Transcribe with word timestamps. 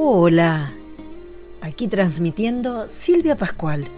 Hola, 0.00 0.72
aquí 1.60 1.88
transmitiendo 1.88 2.86
Silvia 2.86 3.34
Pascual 3.34 3.88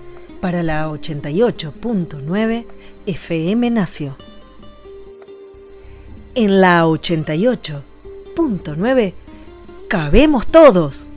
para 0.41 0.63
la 0.63 0.89
88.9 0.89 2.65
FM 3.05 3.69
Nacio. 3.69 4.17
En 6.35 6.63
la 6.63 6.87
88.9 6.87 9.13
cabemos 9.89 10.47
todos. 10.47 11.13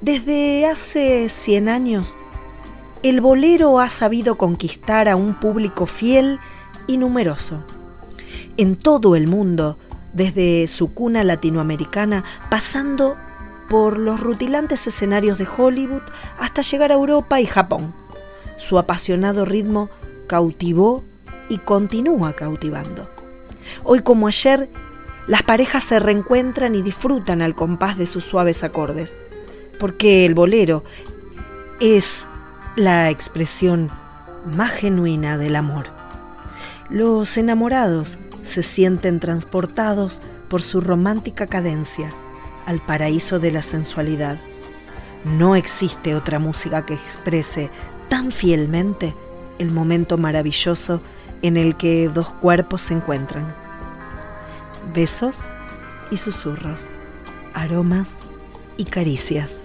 Desde 0.00 0.64
hace 0.66 1.28
100 1.28 1.68
años, 1.68 2.16
el 3.02 3.20
bolero 3.20 3.80
ha 3.80 3.88
sabido 3.88 4.38
conquistar 4.38 5.08
a 5.08 5.16
un 5.16 5.40
público 5.40 5.86
fiel 5.86 6.38
y 6.86 6.98
numeroso. 6.98 7.64
En 8.56 8.76
todo 8.76 9.16
el 9.16 9.26
mundo, 9.26 9.76
desde 10.12 10.66
su 10.66 10.92
cuna 10.94 11.24
latinoamericana, 11.24 12.24
pasando 12.50 13.16
por 13.68 13.98
los 13.98 14.20
rutilantes 14.20 14.86
escenarios 14.86 15.38
de 15.38 15.46
Hollywood 15.46 16.02
hasta 16.38 16.62
llegar 16.62 16.90
a 16.90 16.96
Europa 16.96 17.40
y 17.40 17.46
Japón. 17.46 17.94
Su 18.56 18.78
apasionado 18.78 19.44
ritmo 19.44 19.90
cautivó 20.26 21.04
y 21.48 21.58
continúa 21.58 22.32
cautivando. 22.34 23.08
Hoy 23.84 24.00
como 24.00 24.26
ayer, 24.26 24.68
las 25.26 25.42
parejas 25.42 25.84
se 25.84 26.00
reencuentran 26.00 26.74
y 26.74 26.82
disfrutan 26.82 27.42
al 27.42 27.54
compás 27.54 27.98
de 27.98 28.06
sus 28.06 28.24
suaves 28.24 28.64
acordes, 28.64 29.16
porque 29.78 30.24
el 30.24 30.34
bolero 30.34 30.84
es 31.80 32.26
la 32.76 33.10
expresión 33.10 33.90
más 34.56 34.70
genuina 34.70 35.36
del 35.36 35.56
amor. 35.56 35.86
Los 36.88 37.36
enamorados 37.36 38.18
se 38.48 38.62
sienten 38.62 39.20
transportados 39.20 40.20
por 40.48 40.62
su 40.62 40.80
romántica 40.80 41.46
cadencia 41.46 42.12
al 42.66 42.84
paraíso 42.84 43.38
de 43.38 43.52
la 43.52 43.62
sensualidad. 43.62 44.38
No 45.24 45.54
existe 45.54 46.14
otra 46.14 46.38
música 46.38 46.84
que 46.84 46.94
exprese 46.94 47.70
tan 48.08 48.32
fielmente 48.32 49.14
el 49.58 49.70
momento 49.70 50.18
maravilloso 50.18 51.00
en 51.42 51.56
el 51.56 51.76
que 51.76 52.08
dos 52.08 52.32
cuerpos 52.32 52.82
se 52.82 52.94
encuentran. 52.94 53.54
Besos 54.94 55.50
y 56.10 56.16
susurros, 56.16 56.86
aromas 57.54 58.20
y 58.76 58.84
caricias. 58.84 59.64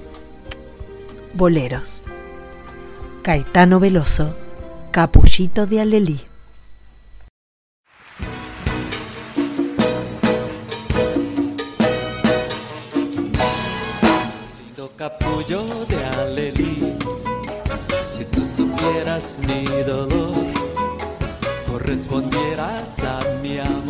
Boleros. 1.33 2.03
Caetano 3.21 3.79
Veloso, 3.79 4.35
Capullito 4.91 5.65
de 5.65 5.81
Alelí. 5.81 6.32
Capullo 15.43 15.85
de 15.85 16.05
alelí. 16.05 16.97
Si 18.01 18.25
tú 18.25 18.45
supieras 18.45 19.39
mi 19.47 19.63
dolor, 19.83 20.33
correspondieras 21.69 22.99
a 22.99 23.19
mi 23.41 23.57
amor 23.59 23.82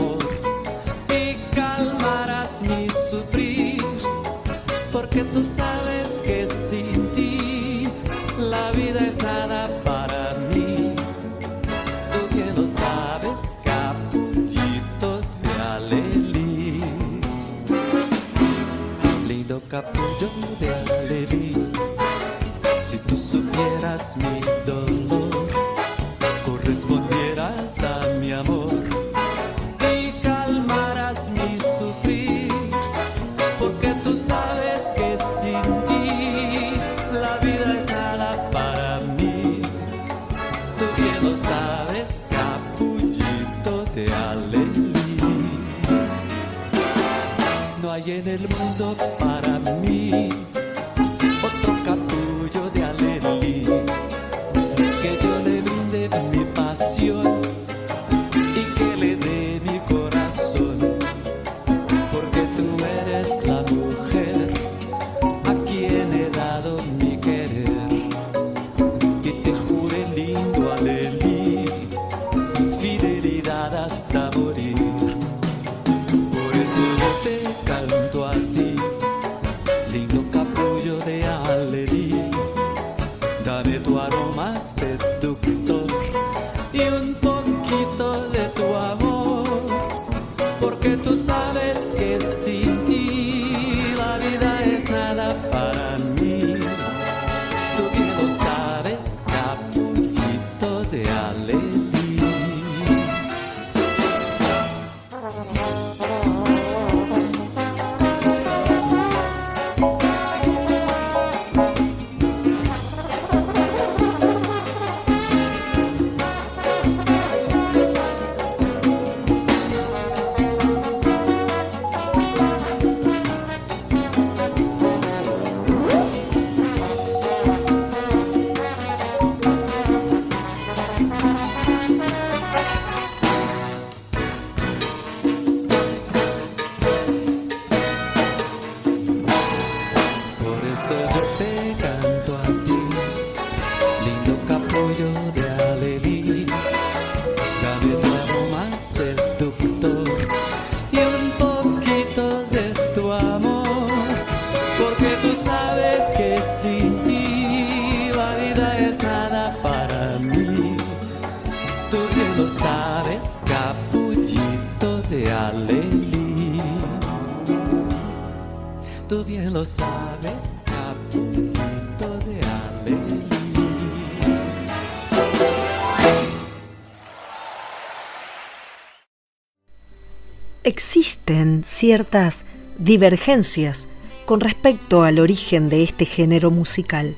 ciertas 181.84 182.46
divergencias 182.78 183.90
con 184.26 184.40
respecto 184.40 185.04
al 185.04 185.20
origen 185.20 185.68
de 185.68 185.84
este 185.84 186.06
género 186.06 186.50
musical, 186.50 187.14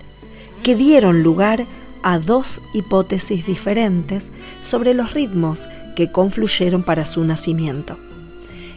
que 0.63 0.73
dieron 0.75 1.21
lugar 1.21 1.67
a 2.01 2.17
dos 2.17 2.63
hipótesis 2.73 3.45
diferentes 3.45 4.31
sobre 4.63 4.95
los 4.95 5.13
ritmos 5.13 5.69
que 5.95 6.12
confluyeron 6.12 6.81
para 6.81 7.06
su 7.06 7.23
nacimiento. 7.23 8.00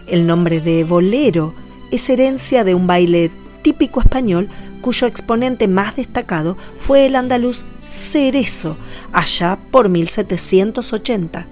El 0.07 0.27
nombre 0.27 0.61
de 0.61 0.85
bolero 0.85 1.55
es 1.91 2.11
herencia 2.11 2.65
de 2.65 2.75
un 2.75 2.87
baile 2.87 3.31
típico 3.63 4.01
español 4.01 4.51
cuyo 4.83 5.07
exponente 5.07 5.69
más 5.69 5.97
destacado 5.97 6.59
fue 6.79 7.07
el 7.07 7.17
andaluz 7.17 7.65
Cerezo, 7.87 8.77
allá 9.11 9.59
por 9.71 9.89
1780. 9.89 11.47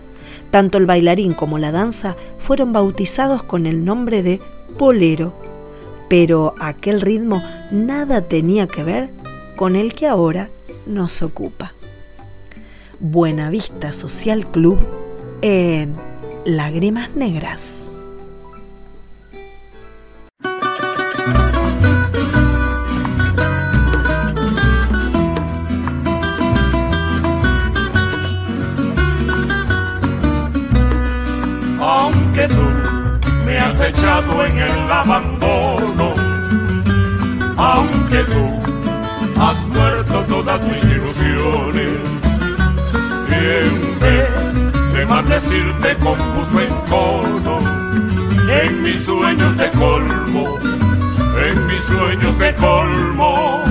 Tanto 0.57 0.79
el 0.79 0.87
bailarín 0.87 1.35
como 1.35 1.59
la 1.59 1.71
danza 1.71 2.17
fueron 2.39 2.73
bautizados 2.73 3.43
con 3.43 3.67
el 3.67 3.85
nombre 3.85 4.23
de 4.23 4.41
bolero, 4.79 5.35
pero 6.09 6.55
aquel 6.59 7.03
ritmo 7.03 7.43
nada 7.71 8.23
tenía 8.23 8.67
que 8.67 8.83
ver 8.83 9.11
con 9.55 9.77
el 9.77 9.93
que 9.93 10.07
ahora 10.07 10.49
nos 10.87 11.21
ocupa. 11.21 11.75
Buenavista 13.01 13.93
Social 13.93 14.47
Club 14.47 14.79
en 15.43 15.95
Lágrimas 16.47 17.15
Negras. 17.15 17.86
En 34.19 34.59
el 34.59 34.91
abandono, 34.91 36.15
aunque 37.59 38.25
tú 38.25 39.41
has 39.41 39.69
muerto 39.69 40.25
todas 40.27 40.61
mis 40.63 40.85
ilusiones, 40.85 41.95
y 43.29 43.35
en 43.35 44.01
vez 44.01 44.93
de 44.95 45.07
maldecirte 45.07 45.97
con 45.99 46.15
justo 46.15 46.61
encono, 46.61 47.59
en 48.49 48.83
mis 48.83 49.05
sueños 49.05 49.55
de 49.59 49.71
colmo, 49.73 50.59
en 51.47 51.67
mis 51.67 51.83
sueños 51.83 52.39
de 52.39 52.55
colmo 52.55 53.63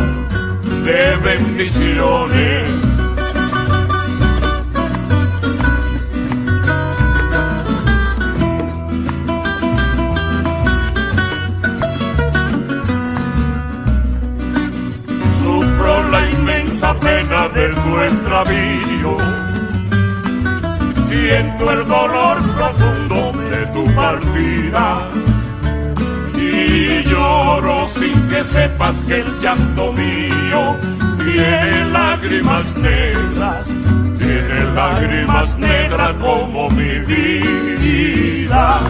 de 0.84 1.16
bendiciones. 1.24 2.85
Siento 21.08 21.72
el 21.72 21.86
dolor 21.86 22.38
profundo 22.58 23.32
de 23.50 23.66
tu 23.68 23.86
partida 23.96 25.08
y 26.36 27.02
lloro 27.06 27.88
sin 27.88 28.28
que 28.28 28.44
sepas 28.44 28.98
que 29.08 29.20
el 29.22 29.40
llanto 29.40 29.94
mío 29.94 30.76
tiene 31.24 31.86
lágrimas 31.92 32.76
negras, 32.76 33.70
tiene 34.18 34.66
lágrimas 34.76 35.58
negras 35.58 36.14
como 36.16 36.70
mi 36.72 37.00
vida. 37.00 38.82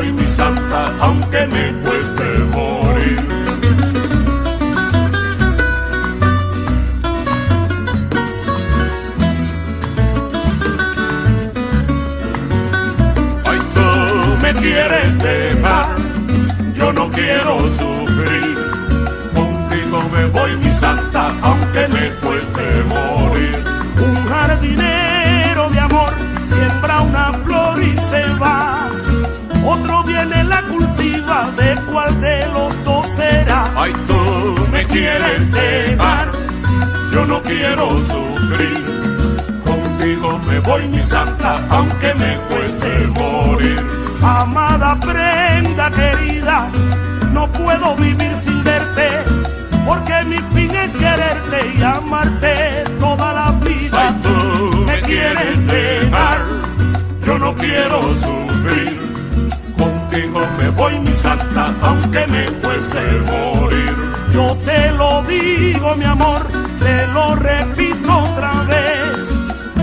Voy 0.00 0.12
mi 0.12 0.26
santa, 0.26 0.94
aunque 1.00 1.46
me 1.48 1.72
cueste 1.84 2.24
morir. 2.54 3.20
Ay, 13.50 13.58
tú 13.74 14.36
me 14.42 14.54
quieres 14.54 15.18
dejar, 15.18 15.86
yo 16.74 16.92
no 16.94 17.10
quiero 17.10 17.54
sufrir. 17.80 18.56
Contigo 19.34 19.98
me 20.14 20.24
voy 20.26 20.56
mi 20.56 20.72
santa, 20.72 21.34
aunque 21.42 21.88
me 21.88 22.10
cueste 22.22 22.62
morir. 22.88 23.56
Un 23.98 24.14
jardinero 24.28 25.19
Otro 30.30 30.36
viene 30.36 30.44
la 30.44 30.62
cultiva, 30.62 31.50
de 31.56 31.74
cuál 31.90 32.20
de 32.20 32.46
los 32.48 32.84
dos 32.84 33.08
será. 33.08 33.64
Ay, 33.76 33.92
tú 34.06 34.66
me 34.70 34.86
quieres 34.86 35.50
dejar, 35.50 36.30
yo 37.12 37.26
no 37.26 37.42
quiero 37.42 37.96
sufrir. 37.98 38.84
Contigo 39.64 40.40
me 40.46 40.58
voy 40.60 40.88
mi 40.88 41.02
santa, 41.02 41.60
aunque 41.70 42.14
me 42.14 42.36
cueste 42.48 43.06
morir. 43.08 43.84
Amada 44.22 44.98
prenda 45.00 45.90
querida, 45.90 46.68
no 47.32 47.50
puedo 47.50 47.96
vivir 47.96 48.36
sin 48.36 48.62
verte, 48.62 49.08
porque 49.86 50.24
mi 50.26 50.38
fin 50.54 50.70
es 50.74 50.92
quererte 50.92 51.72
y 51.76 51.82
amarte 51.82 52.84
toda 53.00 53.32
la 53.32 53.52
vida. 53.64 54.08
Ay, 54.08 54.20
tú 54.22 54.78
me 54.86 55.00
quieres 55.00 55.66
dejar, 55.66 56.44
yo 57.24 57.38
no 57.38 57.54
quiero 57.54 58.00
sufrir. 58.14 58.39
Aunque 62.10 62.26
me 62.32 62.44
cueste 62.60 63.00
morir. 63.30 63.94
Yo 64.32 64.56
te 64.64 64.90
lo 64.92 65.22
digo, 65.22 65.94
mi 65.96 66.04
amor, 66.04 66.42
te 66.80 67.06
lo 67.08 67.36
repito 67.36 68.18
otra 68.18 68.62
vez. 68.64 69.38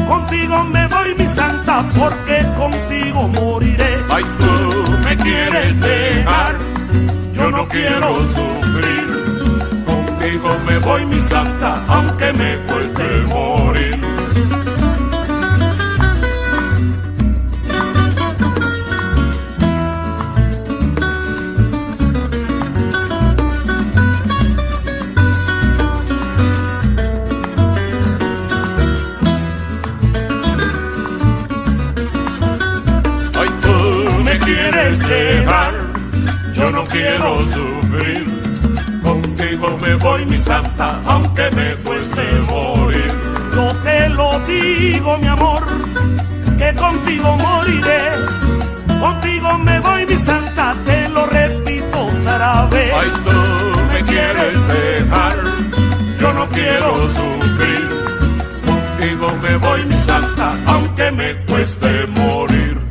Contigo 0.07 0.63
me 0.65 0.87
voy 0.87 1.15
mi 1.17 1.27
santa, 1.27 1.85
porque 1.97 2.45
contigo 2.57 3.29
moriré. 3.29 3.97
Ay, 4.09 4.23
tú 4.39 4.97
me 5.05 5.15
quieres 5.17 5.79
dejar, 5.79 6.55
yo 7.33 7.51
no 7.51 7.67
quiero 7.69 8.19
sufrir. 8.19 9.85
Contigo 9.85 10.57
me 10.67 10.77
voy 10.79 11.05
mi 11.05 11.21
santa, 11.21 11.81
aunque 11.87 12.33
me 12.33 12.57
cueste 12.65 13.21
morir. 13.29 14.16
Quiero 56.57 56.89
sufrir. 57.17 57.89
Contigo 58.65 59.27
me 59.41 59.57
voy, 59.57 59.85
mi 59.85 59.95
santa, 59.95 60.59
aunque 60.65 61.11
me 61.11 61.45
cueste 61.45 62.07
morir. 62.07 62.81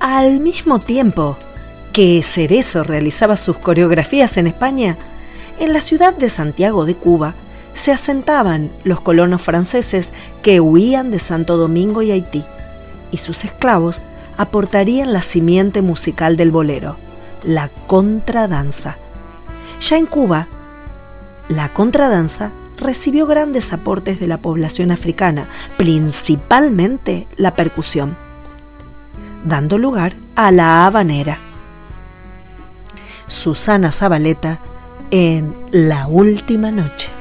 Al 0.00 0.40
mismo 0.40 0.78
tiempo 0.80 1.36
que 1.92 2.22
Cerezo 2.22 2.84
realizaba 2.84 3.36
sus 3.36 3.58
coreografías 3.58 4.36
en 4.36 4.46
España, 4.46 4.96
en 5.58 5.72
la 5.72 5.80
ciudad 5.80 6.14
de 6.14 6.28
Santiago 6.28 6.84
de 6.84 6.94
Cuba 6.94 7.34
se 7.72 7.92
asentaban 7.92 8.70
los 8.84 9.00
colonos 9.00 9.42
franceses 9.42 10.12
que 10.42 10.60
huían 10.60 11.10
de 11.10 11.18
Santo 11.18 11.56
Domingo 11.56 12.02
y 12.02 12.10
Haití, 12.10 12.44
y 13.10 13.18
sus 13.18 13.44
esclavos 13.44 14.02
aportarían 14.36 15.12
la 15.12 15.22
simiente 15.22 15.82
musical 15.82 16.36
del 16.36 16.52
bolero, 16.52 16.96
la 17.44 17.68
contradanza. 17.86 18.96
Ya 19.80 19.96
en 19.96 20.06
Cuba, 20.06 20.46
la 21.48 21.72
contradanza 21.72 22.50
recibió 22.76 23.26
grandes 23.26 23.72
aportes 23.72 24.20
de 24.20 24.26
la 24.26 24.38
población 24.38 24.90
africana, 24.90 25.48
principalmente 25.76 27.26
la 27.36 27.54
percusión 27.54 28.16
dando 29.44 29.78
lugar 29.78 30.14
a 30.36 30.50
la 30.50 30.86
habanera. 30.86 31.38
Susana 33.26 33.92
Zabaleta 33.92 34.58
en 35.10 35.54
La 35.70 36.06
Última 36.06 36.70
Noche. 36.70 37.17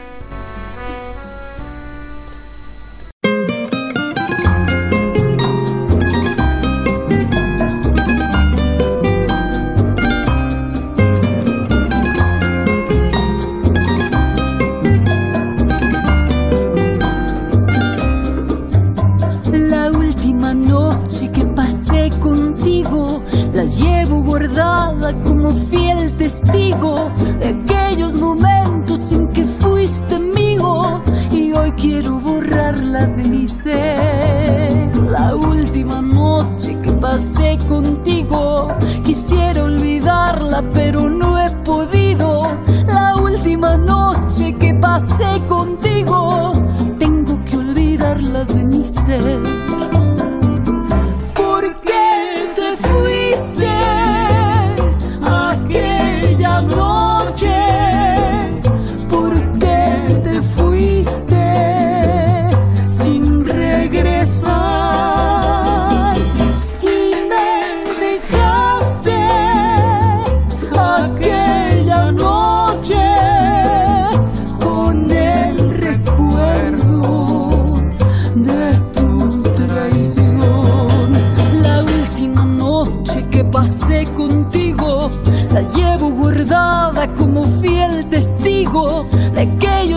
pasé 83.58 84.06
contigo, 84.14 85.10
la 85.52 85.62
llevo 85.72 86.12
guardada 86.12 87.12
como 87.16 87.44
fiel 87.60 88.08
testigo 88.08 89.04
de 89.34 89.50
que 89.58 89.88
yo 89.90 89.97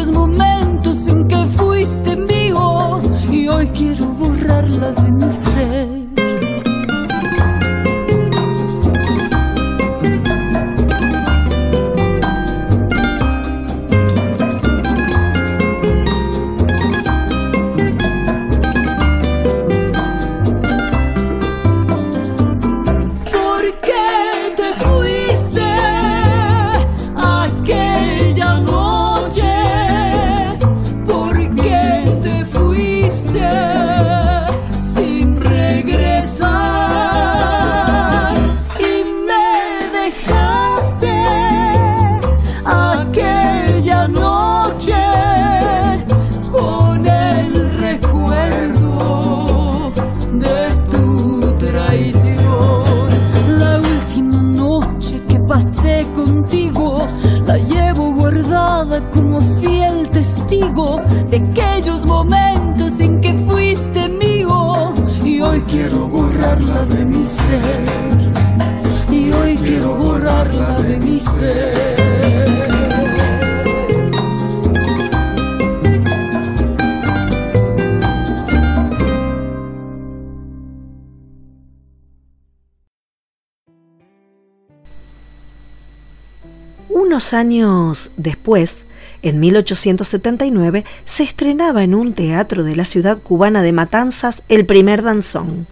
Años 87.32 88.10
después, 88.16 88.86
en 89.22 89.38
1879, 89.40 90.84
se 91.04 91.22
estrenaba 91.22 91.84
en 91.84 91.94
un 91.94 92.14
teatro 92.14 92.64
de 92.64 92.74
la 92.74 92.84
ciudad 92.84 93.18
cubana 93.22 93.62
de 93.62 93.72
Matanzas 93.72 94.42
el 94.48 94.66
primer 94.66 95.02
danzón. 95.02 95.66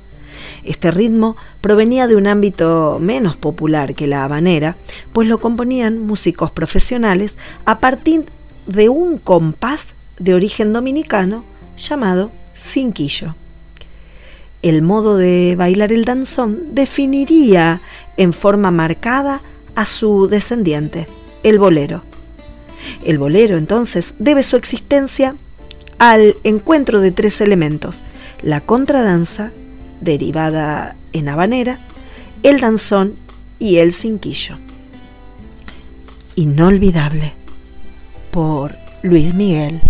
Este 0.65 0.91
ritmo 0.91 1.37
provenía 1.61 2.07
de 2.07 2.17
un 2.17 2.27
ámbito 2.27 2.99
menos 3.01 3.37
popular 3.37 3.95
que 3.95 4.07
la 4.07 4.25
habanera, 4.25 4.77
pues 5.13 5.27
lo 5.27 5.39
componían 5.39 5.99
músicos 5.99 6.51
profesionales 6.51 7.37
a 7.65 7.79
partir 7.79 8.27
de 8.67 8.89
un 8.89 9.19
compás 9.19 9.95
de 10.19 10.35
origen 10.35 10.73
dominicano 10.73 11.45
llamado 11.77 12.31
cinquillo. 12.55 13.35
El 14.63 14.83
modo 14.83 15.17
de 15.17 15.55
bailar 15.57 15.93
el 15.93 16.05
danzón 16.05 16.75
definiría 16.75 17.81
en 18.17 18.33
forma 18.33 18.71
marcada 18.71 19.41
a 19.75 19.85
su 19.85 20.29
descendiente 20.29 21.07
el 21.43 21.59
bolero. 21.59 22.03
El 23.05 23.19
bolero 23.19 23.57
entonces 23.57 24.15
debe 24.19 24.43
su 24.43 24.57
existencia 24.57 25.35
al 25.99 26.37
encuentro 26.45 27.01
de 27.01 27.11
tres 27.11 27.41
elementos, 27.41 28.01
la 28.43 28.61
contradanza, 28.61 29.51
derivada 30.01 30.97
en 31.13 31.29
habanera, 31.29 31.79
el 32.43 32.61
danzón 32.61 33.15
y 33.59 33.77
el 33.77 33.93
cinquillo. 33.93 34.57
Inolvidable 36.37 37.33
por 38.31 38.77
Luis 39.03 39.35
Miguel. 39.35 39.81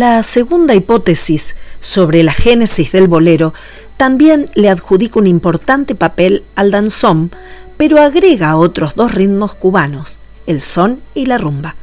La 0.00 0.22
segunda 0.22 0.74
hipótesis 0.74 1.56
sobre 1.78 2.22
la 2.22 2.32
génesis 2.32 2.90
del 2.90 3.06
bolero 3.06 3.52
también 3.98 4.46
le 4.54 4.70
adjudica 4.70 5.18
un 5.18 5.26
importante 5.26 5.94
papel 5.94 6.42
al 6.54 6.70
danzón, 6.70 7.30
pero 7.76 8.00
agrega 8.00 8.56
otros 8.56 8.94
dos 8.94 9.12
ritmos 9.12 9.54
cubanos, 9.54 10.18
el 10.46 10.62
son 10.62 11.02
y 11.12 11.26
la 11.26 11.36
rumba. 11.36 11.74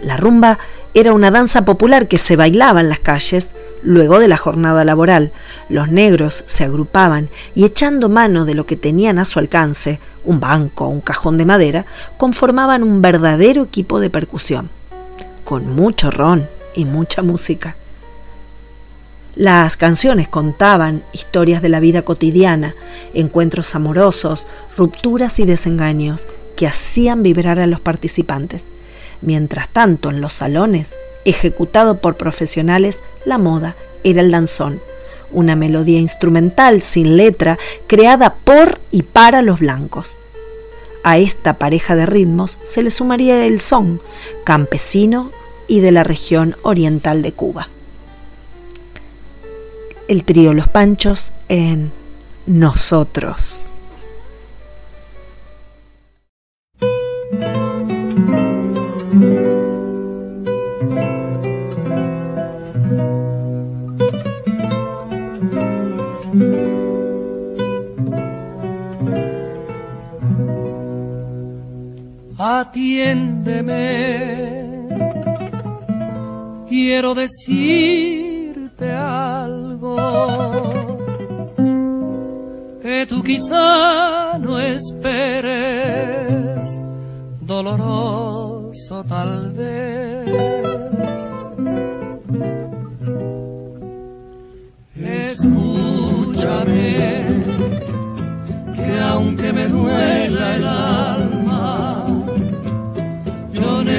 La 0.00 0.16
rumba 0.16 0.58
era 0.94 1.12
una 1.12 1.30
danza 1.30 1.66
popular 1.66 2.08
que 2.08 2.16
se 2.16 2.36
bailaba 2.36 2.80
en 2.80 2.88
las 2.88 3.00
calles 3.00 3.52
luego 3.82 4.18
de 4.18 4.28
la 4.28 4.38
jornada 4.38 4.82
laboral. 4.86 5.30
Los 5.68 5.90
negros 5.90 6.44
se 6.46 6.64
agrupaban 6.64 7.28
y 7.54 7.66
echando 7.66 8.08
mano 8.08 8.46
de 8.46 8.54
lo 8.54 8.64
que 8.64 8.76
tenían 8.76 9.18
a 9.18 9.26
su 9.26 9.38
alcance, 9.38 10.00
un 10.24 10.40
banco 10.40 10.86
o 10.86 10.88
un 10.88 11.02
cajón 11.02 11.36
de 11.36 11.44
madera, 11.44 11.84
conformaban 12.16 12.82
un 12.82 13.02
verdadero 13.02 13.62
equipo 13.64 14.00
de 14.00 14.08
percusión, 14.08 14.70
con 15.44 15.68
mucho 15.68 16.10
ron 16.10 16.48
y 16.74 16.84
mucha 16.84 17.22
música. 17.22 17.76
Las 19.34 19.78
canciones 19.78 20.28
contaban 20.28 21.02
historias 21.12 21.62
de 21.62 21.70
la 21.70 21.80
vida 21.80 22.02
cotidiana, 22.02 22.74
encuentros 23.14 23.74
amorosos, 23.74 24.46
rupturas 24.76 25.38
y 25.38 25.46
desengaños 25.46 26.26
que 26.54 26.66
hacían 26.66 27.22
vibrar 27.22 27.58
a 27.58 27.66
los 27.66 27.80
participantes. 27.80 28.66
Mientras 29.22 29.68
tanto, 29.68 30.10
en 30.10 30.20
los 30.20 30.34
salones, 30.34 30.96
ejecutado 31.24 31.98
por 31.98 32.16
profesionales, 32.16 33.00
la 33.24 33.38
moda 33.38 33.74
era 34.04 34.20
el 34.20 34.30
danzón, 34.30 34.80
una 35.30 35.56
melodía 35.56 35.98
instrumental 35.98 36.82
sin 36.82 37.16
letra 37.16 37.58
creada 37.86 38.34
por 38.34 38.80
y 38.90 39.02
para 39.02 39.40
los 39.40 39.60
blancos. 39.60 40.16
A 41.04 41.16
esta 41.16 41.54
pareja 41.54 41.96
de 41.96 42.04
ritmos 42.04 42.58
se 42.64 42.82
le 42.82 42.90
sumaría 42.90 43.46
el 43.46 43.60
son, 43.60 44.00
campesino 44.44 45.32
y 45.68 45.80
de 45.80 45.92
la 45.92 46.04
región 46.04 46.56
oriental 46.62 47.22
de 47.22 47.32
Cuba. 47.32 47.68
El 50.08 50.24
trío 50.24 50.52
Los 50.52 50.68
Panchos 50.68 51.32
en 51.48 51.90
Nosotros. 52.46 53.66
Atiéndeme, 72.44 73.72
quiero 76.72 77.14
decirte 77.14 78.90
algo 78.90 79.94
que 82.80 83.04
tú 83.06 83.22
quizá 83.22 84.38
no 84.38 84.58
esperes, 84.58 85.60
doloroso 87.42 89.04
tal 89.04 89.52
vez. 89.52 90.30
Escúchame, 94.96 96.74
que 98.74 98.98
aunque 98.98 99.52
me 99.52 99.68
duela 99.68 100.56
el 100.56 100.66
alma, 100.66 101.31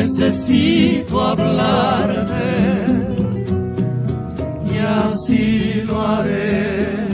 necesito 0.04 1.22
hablarte 1.22 2.86
y 4.70 4.78
así 4.78 5.82
lo 5.86 6.02
haré. 6.02 7.08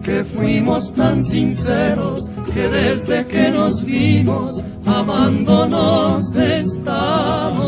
que 0.04 0.24
fuimos 0.24 0.92
tan 0.96 1.24
sinceros 1.24 2.32
que 2.52 2.68
desde 2.68 3.28
que 3.28 3.52
nos 3.52 3.86
vimos 3.86 4.64
amándonos 4.88 6.36
estamos. 6.36 7.60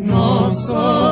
Nosotros 0.00 1.05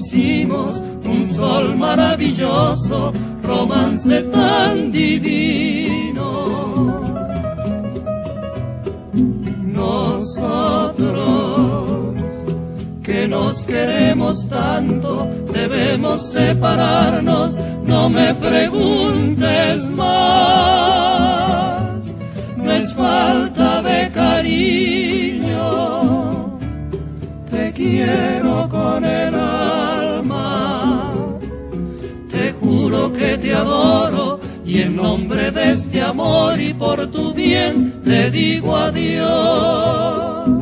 hicimos 0.00 0.82
un 1.04 1.24
sol 1.24 1.76
maravilloso, 1.76 3.12
romance 3.42 4.22
tan 4.22 4.90
divino. 4.90 6.30
Nosotros 9.82 10.90
que 13.02 13.28
nos 13.28 13.64
queremos 13.64 14.48
tanto, 14.48 15.28
debemos 15.52 16.22
separarnos, 16.32 17.58
no 17.84 18.08
me 18.08 18.34
preguntes 18.34 19.86
más, 19.90 20.94
no 22.56 22.72
es 22.72 22.94
falta 22.94 23.82
de 23.82 24.10
cariño, 24.12 25.58
te 27.50 27.72
quiero 27.72 28.68
con 28.68 29.04
el 29.04 29.34
alma, 29.34 29.69
que 33.20 33.36
te 33.36 33.52
adoro 33.54 34.40
y 34.64 34.80
en 34.80 34.96
nombre 34.96 35.50
de 35.50 35.72
este 35.72 36.00
amor 36.00 36.58
y 36.58 36.72
por 36.72 37.06
tu 37.08 37.34
bien 37.34 38.00
te 38.02 38.30
digo 38.30 38.74
adiós. 38.74 40.59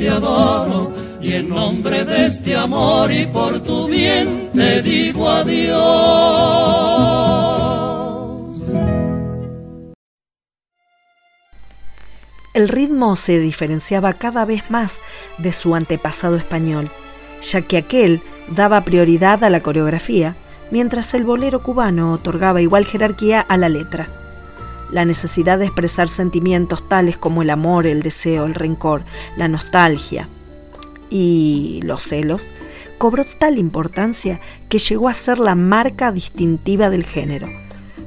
Te 0.00 0.08
adoro 0.08 0.94
y 1.20 1.34
en 1.34 1.50
nombre 1.50 2.06
de 2.06 2.26
este 2.26 2.56
amor 2.56 3.12
y 3.12 3.26
por 3.26 3.62
tu 3.62 3.86
bien 3.86 4.50
te 4.50 4.80
digo 4.80 5.28
adiós. 5.28 5.76
El 12.54 12.68
ritmo 12.68 13.14
se 13.14 13.38
diferenciaba 13.38 14.14
cada 14.14 14.46
vez 14.46 14.70
más 14.70 15.02
de 15.36 15.52
su 15.52 15.74
antepasado 15.74 16.36
español, 16.36 16.88
ya 17.42 17.60
que 17.60 17.76
aquel 17.76 18.22
daba 18.48 18.80
prioridad 18.84 19.44
a 19.44 19.50
la 19.50 19.60
coreografía, 19.60 20.34
mientras 20.70 21.12
el 21.12 21.24
bolero 21.24 21.62
cubano 21.62 22.14
otorgaba 22.14 22.62
igual 22.62 22.86
jerarquía 22.86 23.42
a 23.42 23.58
la 23.58 23.68
letra. 23.68 24.19
La 24.92 25.04
necesidad 25.04 25.58
de 25.58 25.66
expresar 25.66 26.08
sentimientos 26.08 26.88
tales 26.88 27.16
como 27.16 27.42
el 27.42 27.50
amor, 27.50 27.86
el 27.86 28.02
deseo, 28.02 28.46
el 28.46 28.54
rencor, 28.54 29.04
la 29.36 29.48
nostalgia 29.48 30.28
y 31.10 31.80
los 31.82 32.02
celos 32.02 32.52
cobró 32.98 33.24
tal 33.24 33.58
importancia 33.58 34.40
que 34.68 34.78
llegó 34.78 35.08
a 35.08 35.14
ser 35.14 35.38
la 35.38 35.54
marca 35.54 36.12
distintiva 36.12 36.90
del 36.90 37.04
género. 37.04 37.48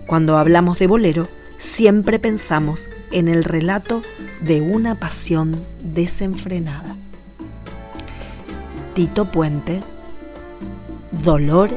Cuando 0.07 0.37
hablamos 0.37 0.79
de 0.79 0.87
bolero, 0.87 1.27
siempre 1.57 2.19
pensamos 2.19 2.89
en 3.11 3.27
el 3.27 3.43
relato 3.43 4.03
de 4.41 4.61
una 4.61 4.99
pasión 4.99 5.63
desenfrenada. 5.81 6.95
Tito 8.93 9.25
Puente, 9.25 9.81
Dolor 11.23 11.69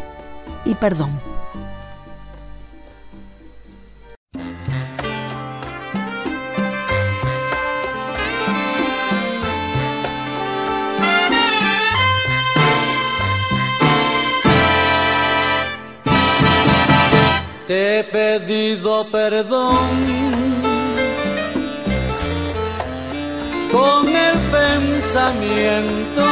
y 0.64 0.75
Perdón. 0.75 1.36
Te 17.67 17.99
he 17.99 18.05
pedido 18.05 19.05
perdón 19.11 19.77
con 23.73 24.07
el 24.09 24.39
pensamiento. 24.53 26.27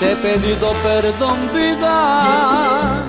Te 0.00 0.10
he 0.10 0.16
pedido 0.16 0.72
perdón, 0.82 1.50
vida, 1.54 3.04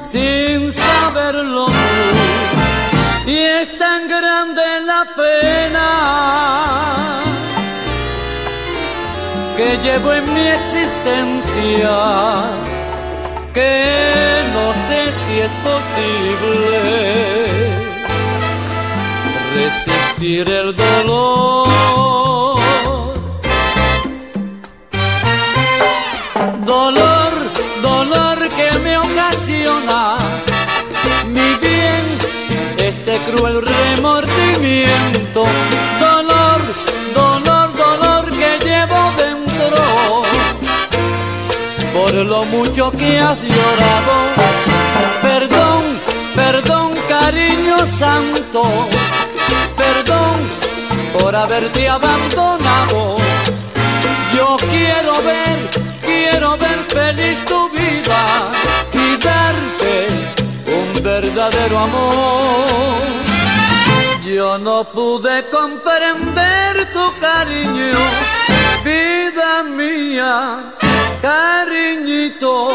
sin 0.00 0.72
saberlo. 0.72 1.68
Y 3.24 3.36
es 3.36 3.78
tan 3.78 4.08
grande 4.08 4.80
la 4.84 5.06
pena 5.14 5.88
que 9.56 9.78
llevo 9.84 10.12
en 10.14 10.34
mi 10.34 10.48
existencia 10.48 11.92
que 13.52 14.42
no 14.52 14.72
sé 14.88 15.12
si 15.24 15.40
es 15.40 15.52
posible 15.68 16.78
resistir 19.54 20.48
el 20.48 20.74
dolor. 20.74 22.62
Dolor, 26.64 27.32
dolor 27.82 28.48
que 28.56 28.78
me 28.78 28.98
ocasiona 28.98 30.16
mi 31.26 31.54
bien, 31.60 32.04
este 32.78 33.18
cruel 33.30 33.62
remordimiento. 33.62 35.44
Lo 42.24 42.44
mucho 42.44 42.90
que 42.92 43.18
has 43.18 43.40
llorado. 43.42 44.14
Perdón, 45.22 45.82
perdón, 46.34 46.92
cariño 47.08 47.76
santo 47.98 48.62
perdón 49.82 50.38
por 51.18 51.34
haberte 51.34 51.88
abandonado. 51.88 53.16
Yo 54.36 54.56
quiero 54.70 55.22
ver, 55.22 55.58
quiero 56.02 56.56
ver 56.56 56.78
feliz 56.96 57.38
tu 57.44 57.60
vida 57.70 58.22
y 58.92 59.06
darte 59.28 59.94
un 60.78 61.02
verdadero 61.02 61.78
amor. 61.78 63.02
Yo 64.24 64.58
no 64.58 64.84
pude 64.84 65.48
comprender 65.50 66.92
tu 66.92 67.04
cariño, 67.20 67.98
vida 68.84 69.62
mía, 69.64 70.74
cariñito. 71.22 72.72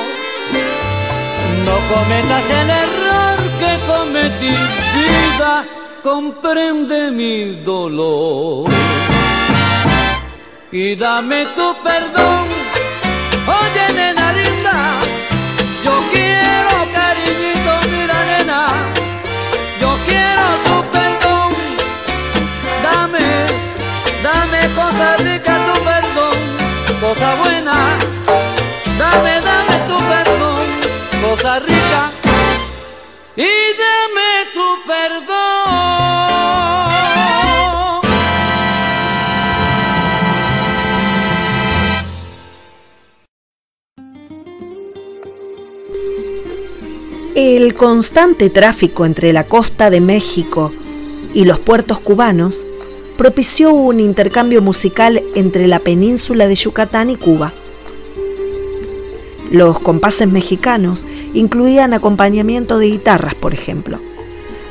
No 1.65 1.75
cometas 1.93 2.45
el 2.61 2.69
error 2.85 3.37
que 3.61 3.71
cometí, 3.91 4.55
vida 4.97 5.65
comprende 6.01 7.11
mi 7.11 7.55
dolor 7.63 8.69
y 10.71 10.95
dame 10.95 11.45
tu 11.47 11.75
perdón. 11.83 12.46
Dame, 29.09 29.41
dame 29.41 29.77
tu 29.87 29.97
perdón, 30.11 30.67
cosa 31.21 31.59
rica. 31.59 32.11
Y 33.37 33.51
dame 33.81 34.31
tu 34.53 34.67
perdón. 34.85 35.67
El 47.35 47.75
constante 47.75 48.49
tráfico 48.49 49.05
entre 49.05 49.31
la 49.31 49.45
costa 49.45 49.89
de 49.89 50.01
México 50.01 50.73
y 51.33 51.45
los 51.45 51.59
puertos 51.59 51.99
cubanos 51.99 52.65
propició 53.17 53.71
un 53.71 53.99
intercambio 54.01 54.61
musical 54.61 55.23
entre 55.33 55.67
la 55.67 55.79
península 55.79 56.47
de 56.47 56.55
Yucatán 56.55 57.09
y 57.09 57.15
Cuba. 57.15 57.53
Los 59.51 59.79
compases 59.79 60.27
mexicanos 60.27 61.05
incluían 61.33 61.93
acompañamiento 61.93 62.77
de 62.79 62.87
guitarras, 62.87 63.35
por 63.35 63.53
ejemplo. 63.53 63.99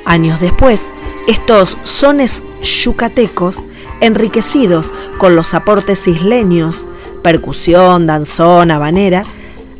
Años 0.04 0.40
después, 0.40 0.92
estos 1.26 1.78
sones 1.82 2.44
yucatecos, 2.62 3.62
enriquecidos 4.00 4.92
con 5.18 5.34
los 5.34 5.54
aportes 5.54 6.06
isleños, 6.06 6.84
percusión, 7.22 8.06
danzón, 8.06 8.70
habanera, 8.70 9.24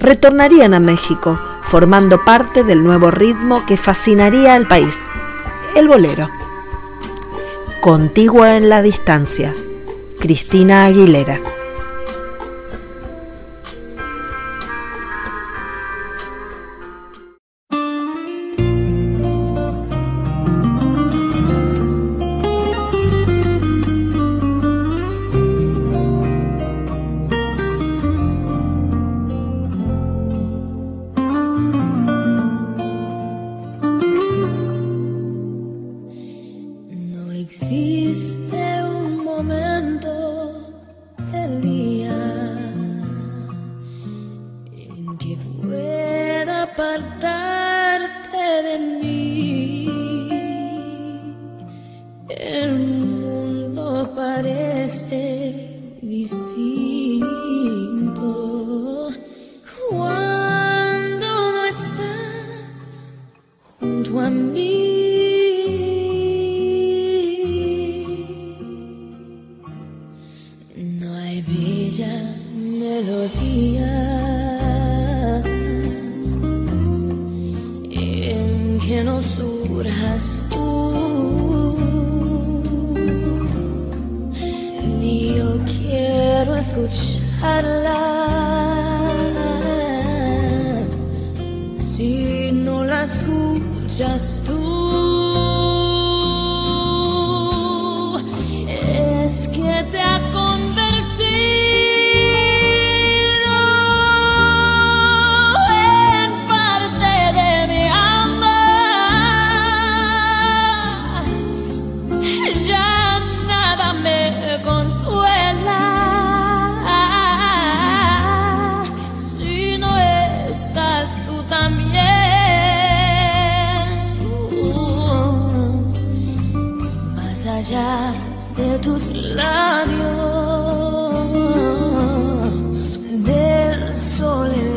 retornarían 0.00 0.74
a 0.74 0.80
México, 0.80 1.38
formando 1.62 2.24
parte 2.24 2.64
del 2.64 2.82
nuevo 2.82 3.11
ritmo 3.11 3.64
que 3.66 3.76
fascinaría 3.76 4.54
al 4.54 4.66
país, 4.66 5.09
el 5.74 5.88
bolero. 5.88 6.28
Contigua 7.80 8.56
en 8.56 8.68
la 8.68 8.82
distancia, 8.82 9.54
Cristina 10.18 10.87
Aguilera. 10.87 11.40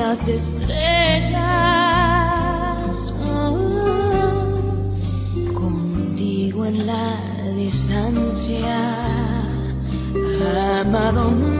Las 0.10 0.28
estrellas, 0.28 1.39
contigo 5.54 6.65
en 6.65 6.88
la 6.88 7.15
distancia, 7.56 8.95
amado 10.82 11.59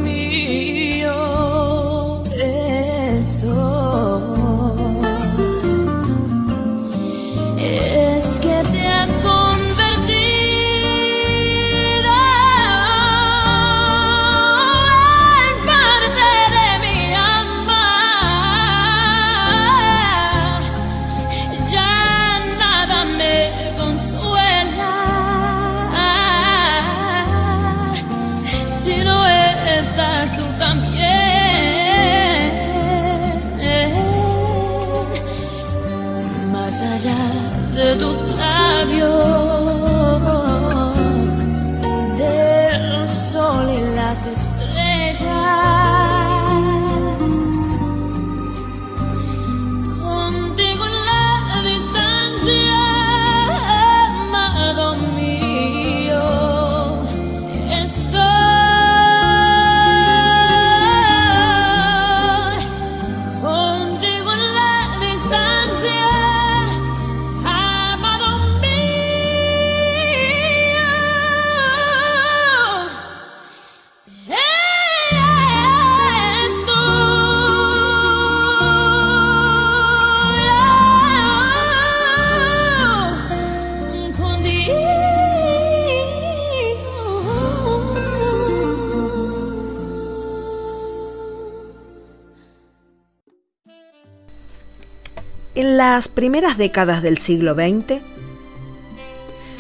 las 96.00 96.08
primeras 96.08 96.58
décadas 96.58 97.02
del 97.02 97.18
siglo 97.18 97.56
XX, 97.56 98.02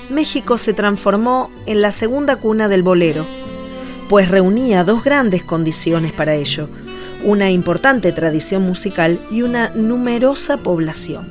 México 0.09 0.57
se 0.57 0.71
transformó 0.71 1.51
en 1.65 1.81
la 1.81 1.91
segunda 1.91 2.37
cuna 2.37 2.69
del 2.69 2.81
bolero, 2.81 3.25
pues 4.07 4.29
reunía 4.29 4.85
dos 4.85 5.03
grandes 5.03 5.43
condiciones 5.43 6.13
para 6.13 6.35
ello, 6.35 6.69
una 7.25 7.51
importante 7.51 8.13
tradición 8.13 8.61
musical 8.61 9.19
y 9.29 9.41
una 9.41 9.71
numerosa 9.71 10.55
población. 10.55 11.27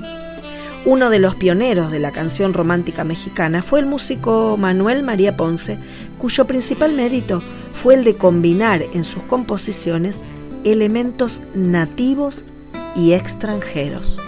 Uno 0.85 1.09
de 1.09 1.21
los 1.21 1.37
pioneros 1.37 1.91
de 1.91 2.01
la 2.01 2.13
canción 2.13 2.53
romántica 2.53 3.03
mexicana 3.03 3.63
fue 3.63 3.81
el 3.81 3.87
músico 3.87 4.59
Manuel 4.59 5.03
María 5.03 5.39
Ponce, 5.39 5.79
cuyo 6.19 6.47
principal 6.47 6.93
mérito 6.93 7.43
fue 7.83 7.95
el 7.95 8.05
de 8.05 8.17
combinar 8.17 8.83
en 8.93 9.05
sus 9.05 9.23
composiciones 9.23 10.21
elementos 10.65 11.41
nativos 11.55 12.45
y 12.95 13.15
extranjeros. 13.15 14.21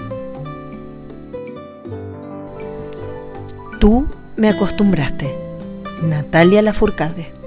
Tú 3.81 4.07
me 4.37 4.51
acostumbraste. 4.51 5.35
Natalia 6.03 6.61
Lafourcade. 6.61 7.40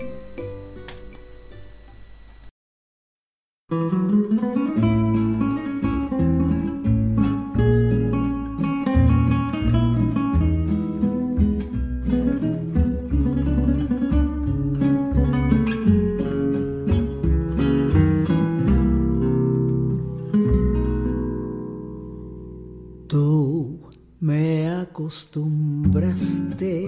Acostumbraste 24.68 26.86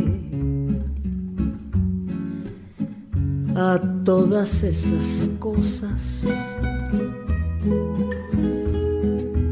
a 3.55 3.79
todas 4.03 4.63
esas 4.63 5.29
cosas 5.39 6.27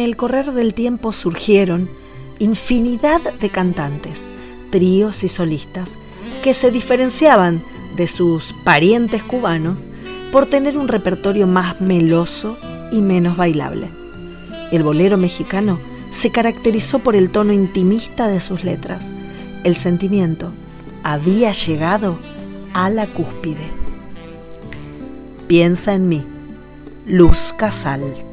el 0.04 0.16
correr 0.16 0.52
del 0.52 0.74
tiempo 0.74 1.12
surgieron 1.12 1.90
infinidad 2.40 3.22
de 3.40 3.50
cantantes, 3.50 4.22
tríos 4.70 5.24
y 5.24 5.28
solistas 5.28 5.98
que 6.44 6.54
se 6.54 6.72
diferenciaban 6.72 7.64
de 7.96 8.08
sus 8.08 8.54
parientes 8.64 9.24
cubanos 9.24 9.86
por 10.32 10.46
tener 10.48 10.78
un 10.78 10.88
repertorio 10.88 11.48
más 11.48 11.80
meloso 11.80 12.58
y 12.92 13.02
menos 13.02 13.38
bailable. 13.38 13.88
El 14.72 14.84
bolero 14.84 15.18
mexicano 15.18 15.80
se 16.10 16.32
caracterizó 16.32 17.00
por 17.00 17.16
el 17.16 17.30
tono 17.30 17.54
intimista 17.54 18.28
de 18.28 18.42
sus 18.42 18.64
letras. 18.64 19.12
El 19.64 19.76
sentimiento 19.76 20.52
había 21.04 21.52
llegado 21.52 22.20
a 22.74 22.90
la 22.90 23.08
cúspide. 23.08 23.68
Piensa 25.48 25.94
en 25.94 26.08
mí, 26.08 26.26
Luz 27.06 27.54
Casal. 27.56 28.33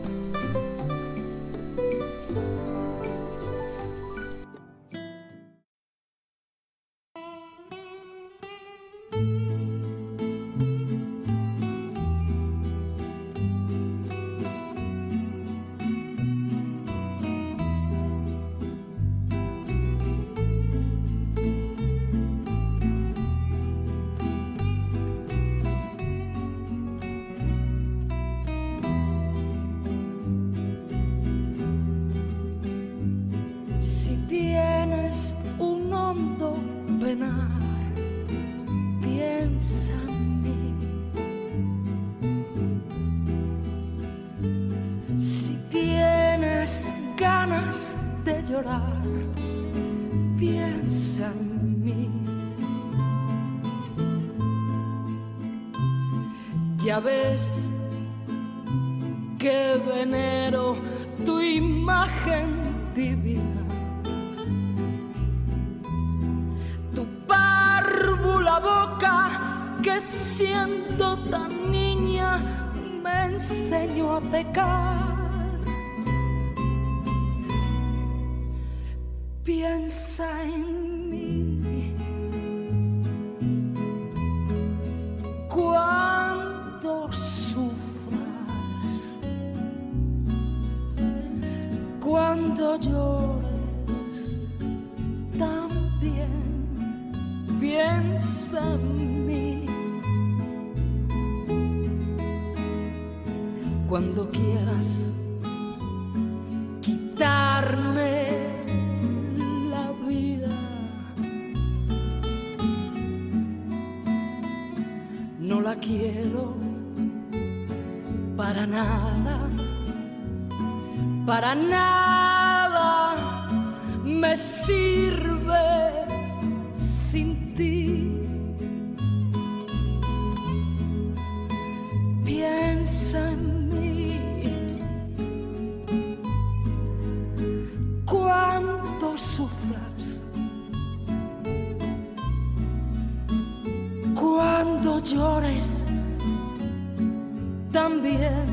también 147.73 148.47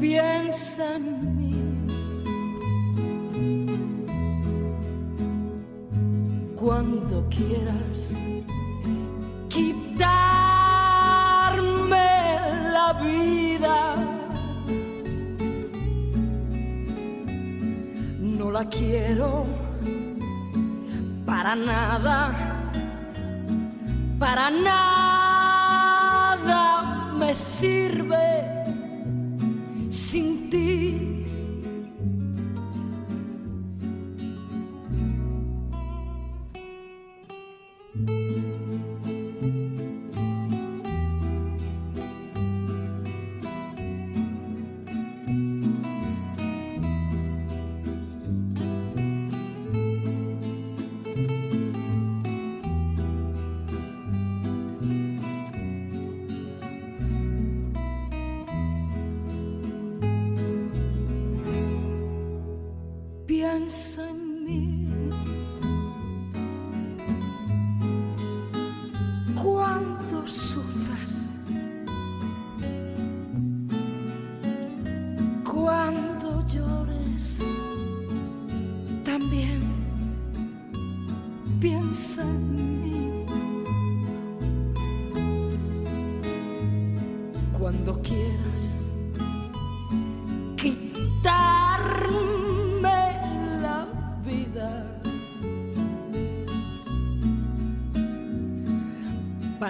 piensa 0.00 0.96
en 0.96 1.36
mí. 1.36 1.54
Cuando 6.56 7.28
quieras 7.28 8.16
quitarme 9.48 10.06
la 12.72 12.88
vida, 13.02 13.96
no 18.20 18.50
la 18.50 18.68
quiero 18.68 19.44
para 21.26 21.54
nada, 21.54 22.32
para 24.18 24.50
nada 24.50 25.23
sirve 27.34 28.46
sin 29.90 30.50
ti. 30.50 30.83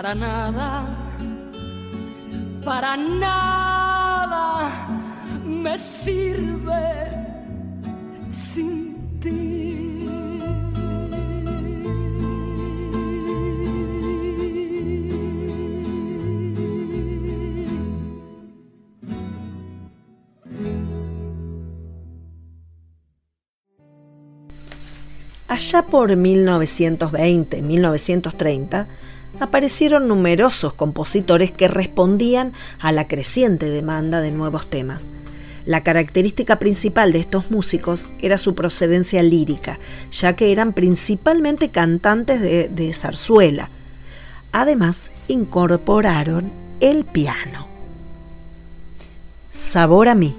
para 0.05 0.15
nada, 0.15 0.85
para 2.63 2.95
nada 2.95 4.69
me 5.47 5.79
sirve 5.79 7.09
sin 8.29 9.19
ti. 9.23 9.81
Allá 25.49 25.83
por 25.87 26.11
1920-1930, 26.11 28.87
aparecieron 29.45 30.09
numerosos 30.09 30.75
compositores 30.75 31.51
que 31.51 31.69
respondían 31.69 32.53
a 32.81 32.93
la 32.93 33.07
creciente 33.07 33.71
demanda 33.71 34.21
de 34.21 34.33
nuevos 34.33 34.69
temas. 34.69 35.09
La 35.67 35.83
característica 35.83 36.59
principal 36.59 37.13
de 37.13 37.21
estos 37.21 37.51
músicos 37.51 38.07
era 38.21 38.37
su 38.37 38.55
procedencia 38.55 39.23
lírica, 39.23 39.79
ya 40.11 40.35
que 40.37 40.53
eran 40.53 40.73
principalmente 40.75 41.71
cantantes 41.71 42.41
de, 42.41 42.69
de 42.69 42.93
zarzuela. 42.93 43.69
Además, 44.53 45.11
incorporaron 45.29 46.51
el 46.81 47.05
piano. 47.05 47.67
Sabor 49.49 50.09
a 50.09 50.15
mí, 50.15 50.37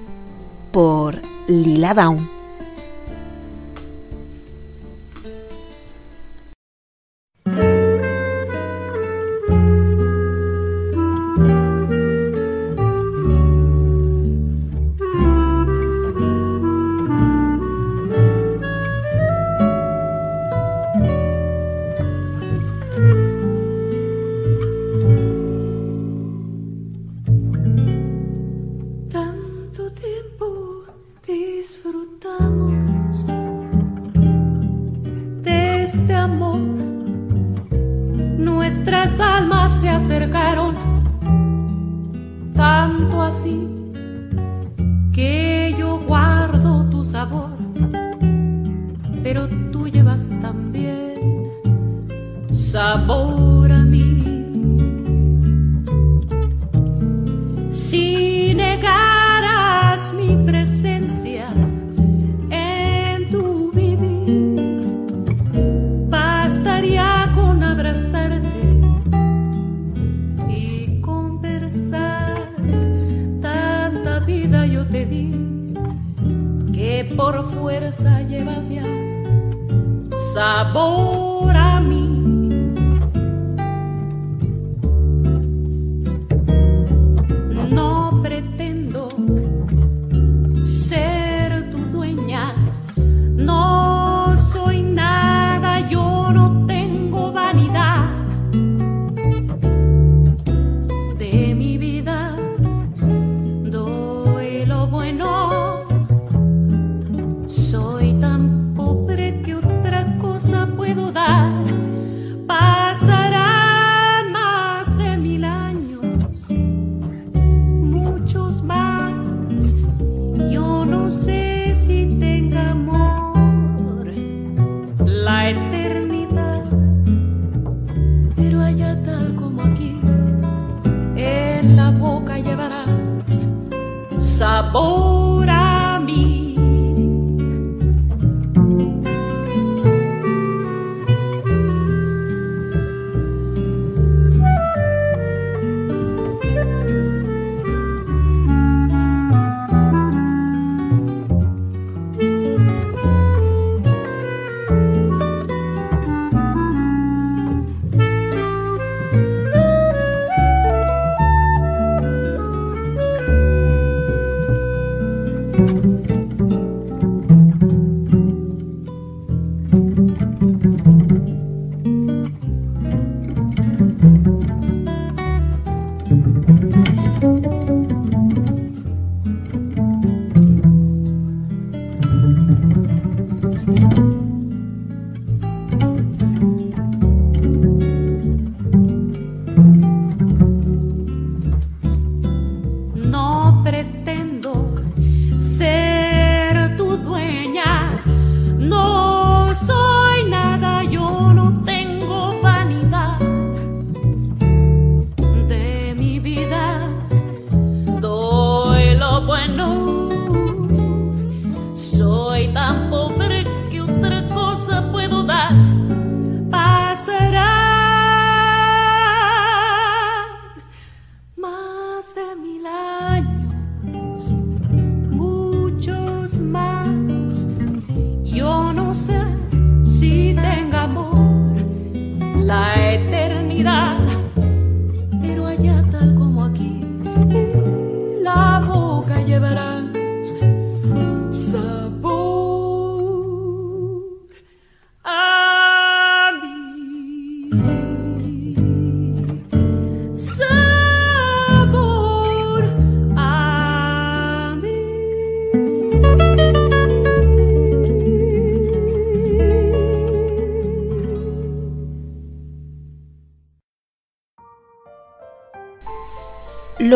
por 0.71 1.21
Lila 1.47 1.93
Down. 1.93 2.29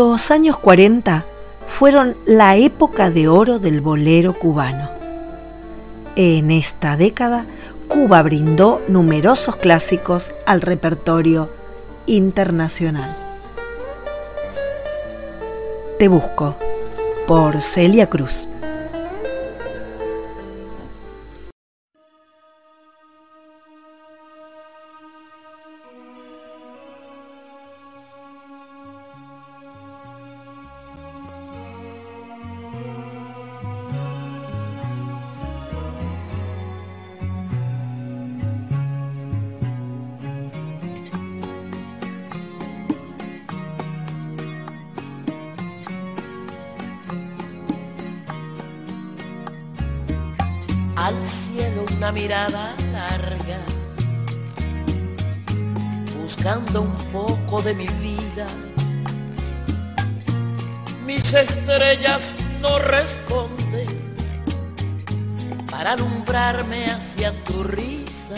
Los 0.01 0.31
años 0.31 0.57
40 0.57 1.25
fueron 1.67 2.15
la 2.25 2.55
época 2.55 3.09
de 3.09 3.27
oro 3.27 3.59
del 3.59 3.81
bolero 3.81 4.31
cubano. 4.31 4.89
En 6.15 6.51
esta 6.51 6.95
década, 6.95 7.45
Cuba 7.89 8.23
brindó 8.23 8.81
numerosos 8.87 9.57
clásicos 9.57 10.33
al 10.45 10.61
repertorio 10.61 11.49
internacional. 12.05 13.13
Te 15.97 16.07
busco 16.07 16.55
por 17.27 17.61
Celia 17.61 18.09
Cruz. 18.09 18.47
Mirada 52.49 52.75
larga, 52.91 53.59
buscando 56.19 56.81
un 56.81 56.95
poco 57.11 57.61
de 57.61 57.73
mi 57.73 57.87
vida. 57.87 58.47
Mis 61.05 61.33
estrellas 61.33 62.35
no 62.61 62.79
responden 62.79 63.87
para 65.69 65.93
alumbrarme 65.93 66.91
hacia 66.91 67.31
tu 67.43 67.63
risa, 67.63 68.35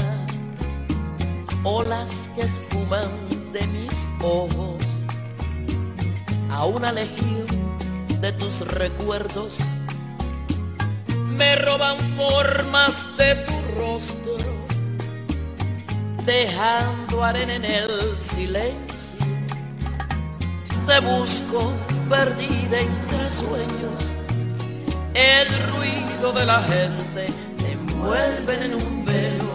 olas 1.64 2.30
que 2.36 2.42
esfuman 2.42 3.10
de 3.52 3.66
mis 3.68 4.08
ojos 4.22 4.86
a 6.50 6.66
una 6.66 6.92
legión 6.92 7.46
de 8.22 8.32
tus 8.34 8.62
recuerdos 8.62 9.60
me 11.42 11.56
roban 11.56 11.98
formas 12.16 13.06
de 13.18 13.36
tu 13.36 13.61
rostro, 13.78 14.38
dejando 16.26 17.24
arena 17.24 17.56
en 17.56 17.66
el 17.66 18.20
silencio. 18.20 19.20
Te 20.88 21.00
busco 21.00 21.72
perdida 22.10 22.80
entre 22.82 23.32
sueños, 23.32 24.16
el 25.14 25.48
ruido 25.72 26.34
de 26.34 26.46
la 26.46 26.62
gente 26.64 27.28
te 27.58 27.72
envuelven 27.72 28.64
en 28.64 28.76
un 28.76 29.06
velo. 29.06 29.52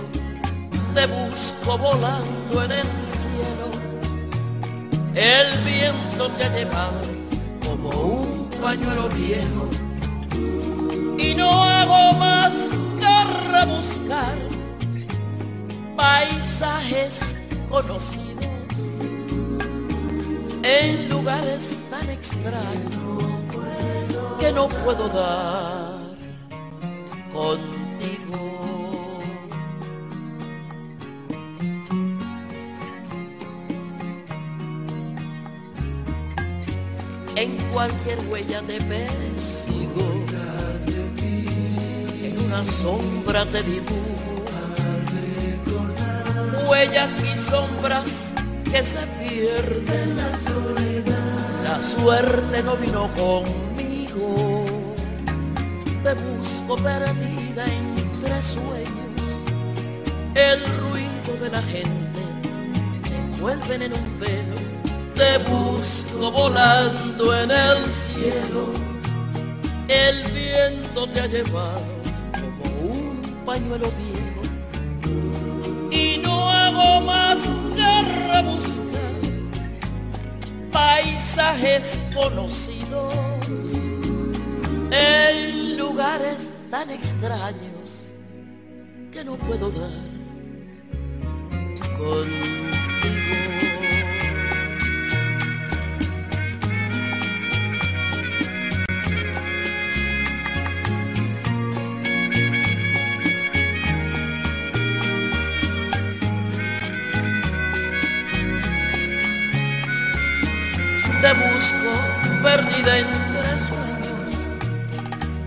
Te 0.95 1.07
busco 1.07 1.77
volando 1.77 2.65
en 2.65 2.73
el 2.73 2.87
cielo, 3.01 3.69
el 5.15 5.65
viento 5.65 6.31
te 6.31 6.45
ha 6.45 6.49
llevado 6.57 7.01
como 7.65 7.91
un 7.91 8.49
pañuelo 8.63 9.09
viejo 9.11 9.69
y 11.19 11.35
no 11.35 11.63
hago 11.63 12.13
más 12.19 12.66
que 13.67 13.73
rebuscar 13.73 14.37
paisajes 15.97 17.37
conocidos 17.69 18.47
en 20.63 21.09
lugares 21.09 21.79
tan 21.91 22.09
extraños 22.11 23.25
que 24.39 24.53
no 24.53 24.69
puedo 24.69 25.09
dar 25.09 26.17
contigo. 27.33 28.47
En 37.37 37.57
cualquier 37.71 38.19
huella 38.29 38.63
te 38.63 38.81
persigo 38.81 39.76
una 42.57 42.65
sombra 42.65 43.45
te 43.45 43.63
dibujo, 43.63 44.45
huellas 46.67 47.13
y 47.23 47.37
sombras 47.37 48.33
que 48.71 48.83
se 48.83 48.99
pierden. 49.19 50.17
La 50.17 50.39
soledad, 50.39 51.63
la 51.63 51.83
suerte 51.83 52.63
no 52.63 52.77
vino 52.77 53.11
conmigo, 53.15 54.65
te 56.03 56.15
busco 56.15 56.77
perdida 56.77 57.67
entre 57.67 58.43
sueños, 58.43 59.21
el 60.35 60.61
ruido 60.79 61.45
de 61.45 61.51
la 61.51 61.63
gente 61.63 62.21
te 63.03 63.17
envuelven 63.17 63.83
en 63.83 63.93
un 63.93 64.19
velo, 64.19 64.57
te 65.15 65.39
busco 65.51 66.31
volando 66.31 67.39
en 67.39 67.51
el 67.51 67.85
cielo, 67.93 68.69
el 69.89 70.25
viento 70.33 71.07
te 71.09 71.21
ha 71.21 71.27
llevado 71.27 71.96
pañuelo 73.47 73.93
viejo 73.93 74.41
y 75.93 76.19
no 76.19 76.51
hago 76.51 77.01
más 77.07 77.41
que 77.77 78.03
rebuscar 78.33 78.87
paisajes 80.73 82.01
conocidos 82.13 83.15
en 84.91 85.79
lugares 85.79 86.51
tan 86.71 86.91
extraños 86.91 88.15
que 89.13 89.25
no 89.25 89.37
puedo 89.37 89.71
dar 89.71 89.91
contigo. 91.97 92.76
Busco 111.57 111.93
perdida 112.43 112.99
entre 112.99 113.61
sueños. 113.61 114.31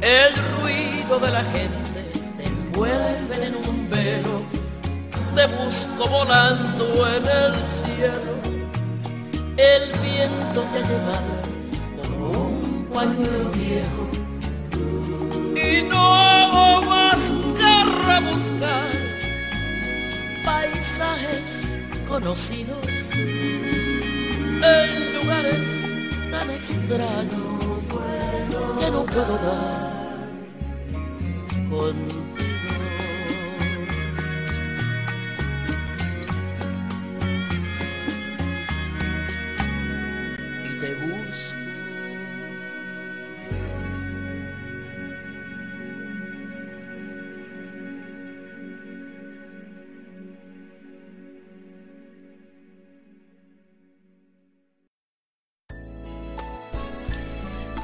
El 0.02 0.34
ruido 0.56 1.20
de 1.20 1.32
la 1.32 1.44
gente 1.44 2.02
te 2.38 2.46
envuelve 2.46 3.46
en 3.46 3.56
un 3.56 3.90
velo. 3.90 4.42
Te 5.36 5.46
busco 5.46 6.10
volando 6.10 6.86
en 7.16 7.24
el 7.26 7.54
cielo. 7.78 8.34
El 9.58 9.92
viento 10.00 10.66
te 10.72 10.78
ha 10.80 10.88
llevado 10.92 11.34
como 12.02 12.26
un 12.32 12.88
pañuelo 12.92 13.50
viejo. 13.52 14.04
Y 15.56 15.84
no 15.84 16.16
hago 16.16 16.82
más 16.90 17.32
que 17.58 17.74
rebuscar 18.08 18.90
paisajes 20.44 21.82
conocidos 22.08 22.88
en 24.62 25.14
lugares 25.14 25.79
tan 26.50 26.56
extraños 26.56 27.32
que 28.80 28.92
no 28.92 29.06
puedo 29.06 29.38
dar 29.38 30.28
contigo. 31.70 32.39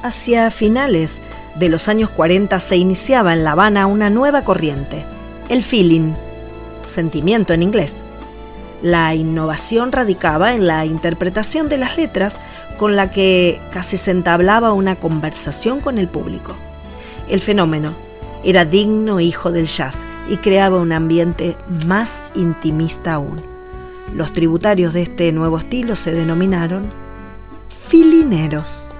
hacia 0.06 0.50
finales 0.50 1.20
de 1.56 1.68
los 1.68 1.88
años 1.88 2.10
40 2.10 2.58
se 2.60 2.76
iniciaba 2.76 3.32
en 3.32 3.44
La 3.44 3.52
Habana 3.52 3.86
una 3.86 4.10
nueva 4.10 4.44
corriente, 4.44 5.04
el 5.48 5.62
feeling, 5.62 6.12
sentimiento 6.84 7.52
en 7.52 7.62
inglés. 7.62 8.04
La 8.82 9.14
innovación 9.14 9.92
radicaba 9.92 10.54
en 10.54 10.66
la 10.66 10.84
interpretación 10.86 11.68
de 11.68 11.78
las 11.78 11.96
letras 11.96 12.40
con 12.78 12.94
la 12.94 13.10
que 13.10 13.60
casi 13.72 13.96
se 13.96 14.10
entablaba 14.10 14.72
una 14.72 14.96
conversación 14.96 15.80
con 15.80 15.98
el 15.98 16.08
público. 16.08 16.54
El 17.28 17.40
fenómeno 17.40 17.92
era 18.44 18.64
digno 18.64 19.18
hijo 19.18 19.50
del 19.50 19.66
jazz 19.66 20.06
y 20.28 20.36
creaba 20.36 20.78
un 20.78 20.92
ambiente 20.92 21.56
más 21.86 22.22
intimista 22.34 23.14
aún. 23.14 23.40
Los 24.14 24.32
tributarios 24.32 24.92
de 24.92 25.02
este 25.02 25.32
nuevo 25.32 25.58
estilo 25.58 25.96
se 25.96 26.12
denominaron 26.12 26.84
filineros 27.88 28.90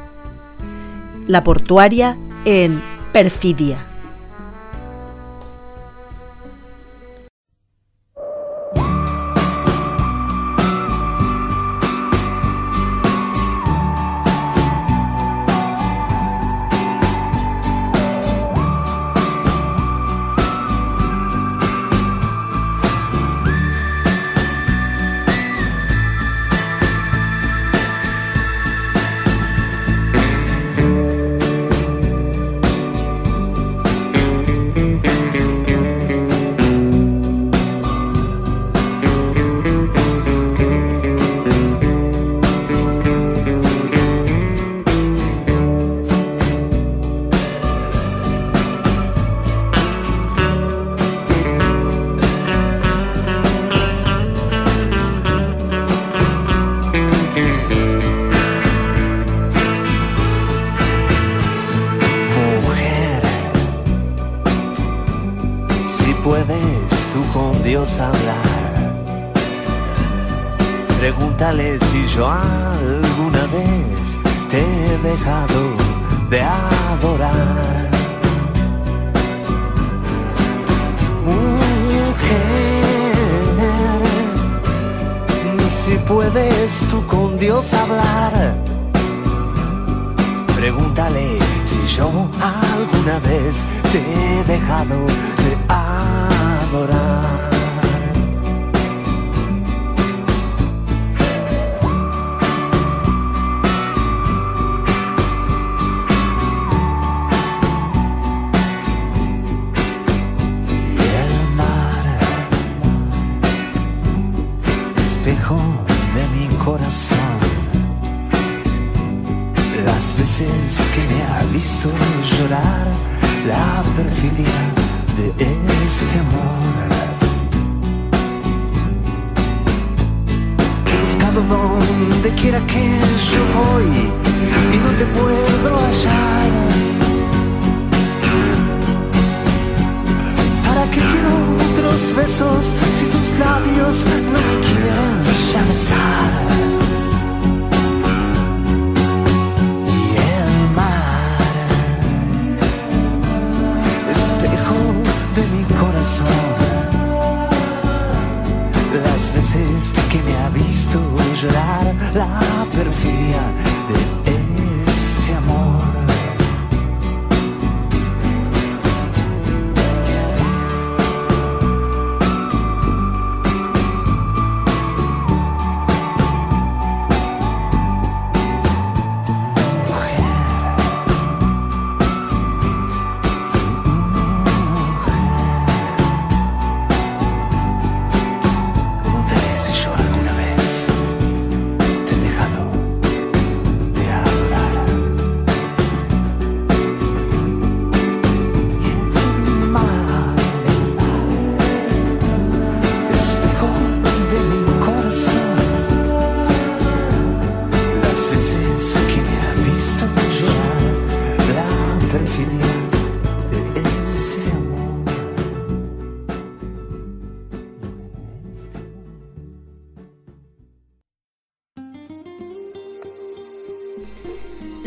la 1.27 1.43
portuaria 1.43 2.17
en 2.45 2.83
Perfidia. 3.13 3.96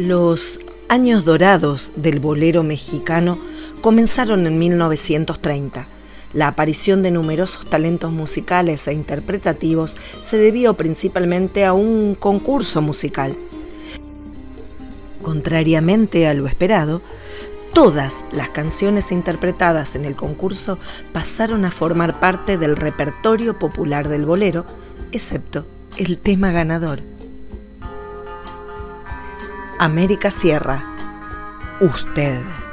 Los 0.09 0.59
años 0.87 1.23
dorados 1.23 1.91
del 1.95 2.19
bolero 2.19 2.63
mexicano 2.63 3.37
comenzaron 3.79 4.47
en 4.47 4.57
1930. 4.57 5.85
La 6.33 6.47
aparición 6.47 7.03
de 7.03 7.11
numerosos 7.11 7.69
talentos 7.69 8.11
musicales 8.11 8.87
e 8.87 8.93
interpretativos 8.93 9.95
se 10.21 10.37
debió 10.37 10.73
principalmente 10.73 11.63
a 11.63 11.73
un 11.73 12.15
concurso 12.15 12.81
musical. 12.81 13.35
Contrariamente 15.21 16.25
a 16.25 16.33
lo 16.33 16.47
esperado, 16.47 17.03
todas 17.75 18.25
las 18.31 18.49
canciones 18.49 19.11
interpretadas 19.11 19.93
en 19.93 20.05
el 20.05 20.15
concurso 20.15 20.79
pasaron 21.13 21.65
a 21.65 21.71
formar 21.71 22.19
parte 22.19 22.57
del 22.57 22.75
repertorio 22.77 23.59
popular 23.59 24.09
del 24.09 24.25
bolero, 24.25 24.65
excepto 25.11 25.67
el 25.97 26.17
tema 26.17 26.51
ganador. 26.51 26.99
América 29.79 30.29
Sierra. 30.29 30.83
Usted. 31.79 32.68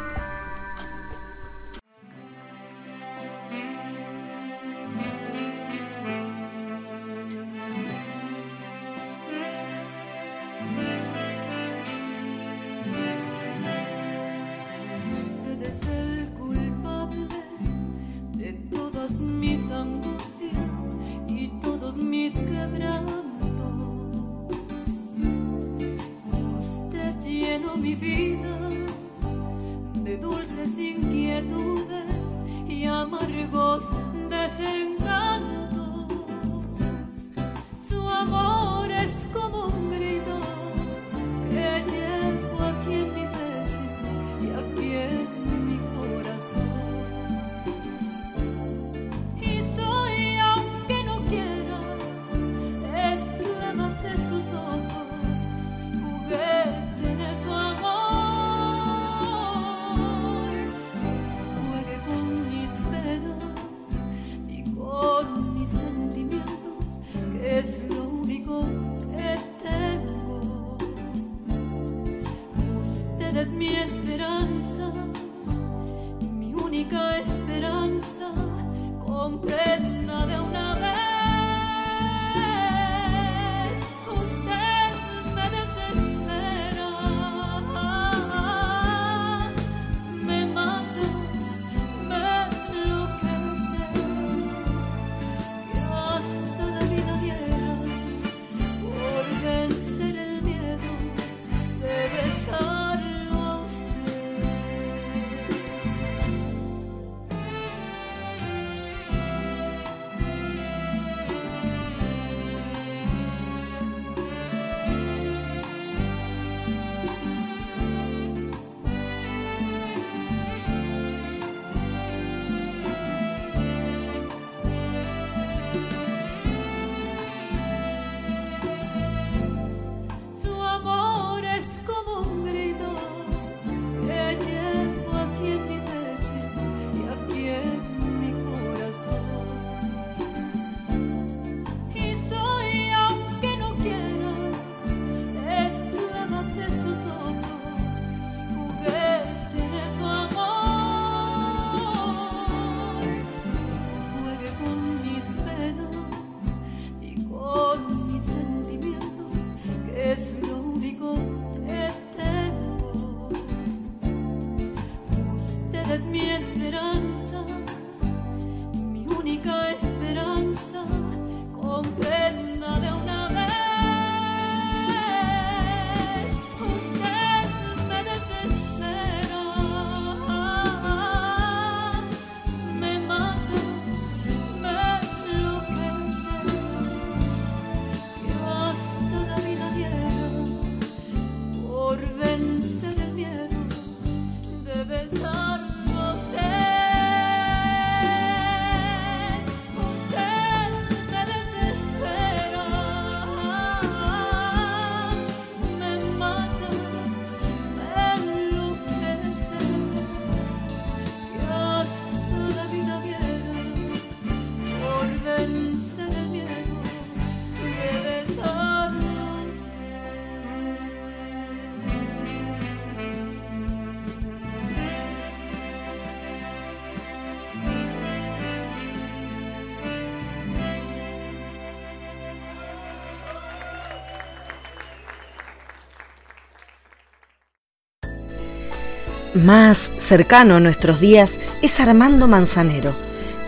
más 239.37 239.93
cercano 239.99 240.57
a 240.57 240.61
nuestros 240.61 241.01
días 241.01 241.39
es 241.63 241.79
Armando 241.81 242.27
Manzanero, 242.27 242.95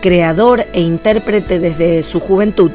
creador 0.01 0.65
e 0.73 0.81
intérprete 0.81 1.59
desde 1.59 2.03
su 2.03 2.19
juventud. 2.19 2.71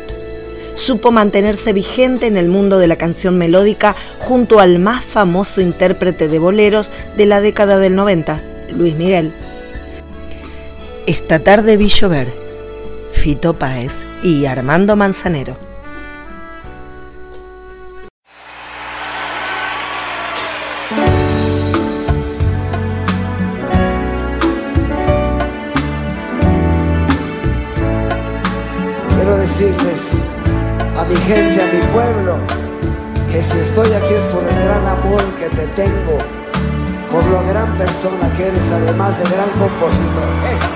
Supo 0.75 1.13
mantenerse 1.13 1.73
vigente 1.73 2.27
en 2.27 2.37
el 2.37 2.49
mundo 2.49 2.79
de 2.79 2.89
la 2.89 2.97
canción 2.97 3.39
melódica 3.39 3.95
junto 4.19 4.59
al 4.59 4.79
más 4.79 5.05
famoso 5.05 5.61
intérprete 5.61 6.29
de 6.29 6.39
boleros 6.39 6.91
de 7.17 7.27
la 7.27 7.41
década 7.41 7.79
del 7.79 7.95
90, 7.95 8.41
Luis 8.71 8.95
Miguel. 8.95 9.33
Esta 11.07 11.39
tarde 11.39 11.77
vi 11.77 11.89
llover, 11.89 12.27
Fito 13.13 13.55
Páez 13.55 14.05
y 14.23 14.47
Armando 14.47 14.97
Manzanero. 14.97 15.74
que 38.37 38.49
eres, 38.49 38.71
además 38.71 39.19
de 39.19 39.25
gran 39.25 39.49
compositor. 39.59 40.29
¿eh? 40.45 40.74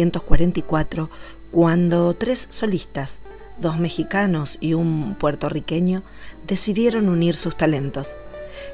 1944 0.00 1.10
cuando 1.50 2.14
tres 2.14 2.46
solistas, 2.50 3.20
dos 3.58 3.78
mexicanos 3.78 4.56
y 4.60 4.74
un 4.74 5.14
puertorriqueño, 5.16 6.02
decidieron 6.46 7.08
unir 7.08 7.36
sus 7.36 7.56
talentos. 7.56 8.16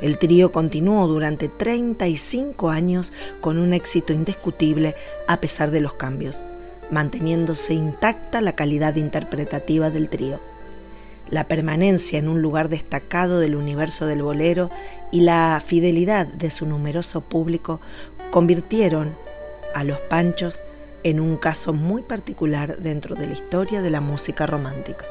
El 0.00 0.18
trío 0.18 0.52
continuó 0.52 1.06
durante 1.06 1.48
35 1.48 2.70
años 2.70 3.12
con 3.40 3.58
un 3.58 3.72
éxito 3.72 4.12
indiscutible 4.12 4.94
a 5.26 5.40
pesar 5.40 5.70
de 5.70 5.80
los 5.80 5.94
cambios, 5.94 6.42
manteniéndose 6.90 7.74
intacta 7.74 8.40
la 8.40 8.54
calidad 8.54 8.96
interpretativa 8.96 9.90
del 9.90 10.08
trío. 10.08 10.40
La 11.28 11.48
permanencia 11.48 12.18
en 12.18 12.28
un 12.28 12.40
lugar 12.40 12.68
destacado 12.68 13.40
del 13.40 13.56
universo 13.56 14.06
del 14.06 14.22
bolero 14.22 14.70
y 15.10 15.22
la 15.22 15.60
fidelidad 15.64 16.26
de 16.26 16.50
su 16.50 16.66
numeroso 16.66 17.20
público 17.20 17.80
convirtieron 18.30 19.16
a 19.74 19.82
los 19.82 19.98
Panchos 19.98 20.62
en 21.06 21.20
un 21.20 21.36
caso 21.36 21.72
muy 21.72 22.02
particular 22.02 22.78
dentro 22.78 23.14
de 23.14 23.28
la 23.28 23.32
historia 23.32 23.80
de 23.80 23.90
la 23.90 24.00
música 24.00 24.44
romántica. 24.44 25.04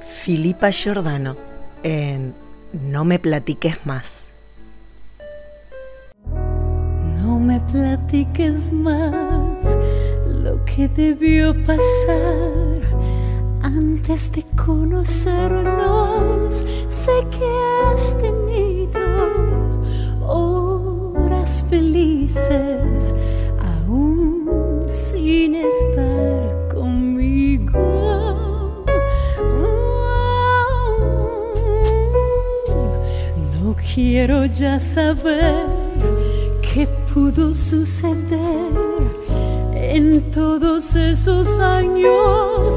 Filipa 0.00 0.72
Giordano 0.72 1.36
en 1.84 2.34
No 2.72 3.04
me 3.04 3.20
platiques 3.20 3.86
más. 3.86 4.32
No 7.22 7.38
me 7.38 7.60
platiques 7.60 8.72
más 8.72 9.76
lo 10.26 10.64
que 10.64 10.88
debió 10.88 11.54
pasar 11.64 12.82
antes 13.62 14.32
de 14.32 14.44
conocernos. 14.56 16.56
Sé 16.56 17.24
que 17.30 17.46
has 17.86 18.20
tenido 18.20 19.28
felices 21.68 23.14
aún 23.58 24.84
sin 24.86 25.54
estar 25.54 26.68
conmigo. 26.74 27.78
No 33.60 33.76
quiero 33.94 34.46
ya 34.46 34.80
saber 34.80 35.66
qué 36.62 36.88
pudo 37.12 37.54
suceder 37.54 38.72
en 39.74 40.30
todos 40.30 40.94
esos 40.96 41.58
años 41.58 42.67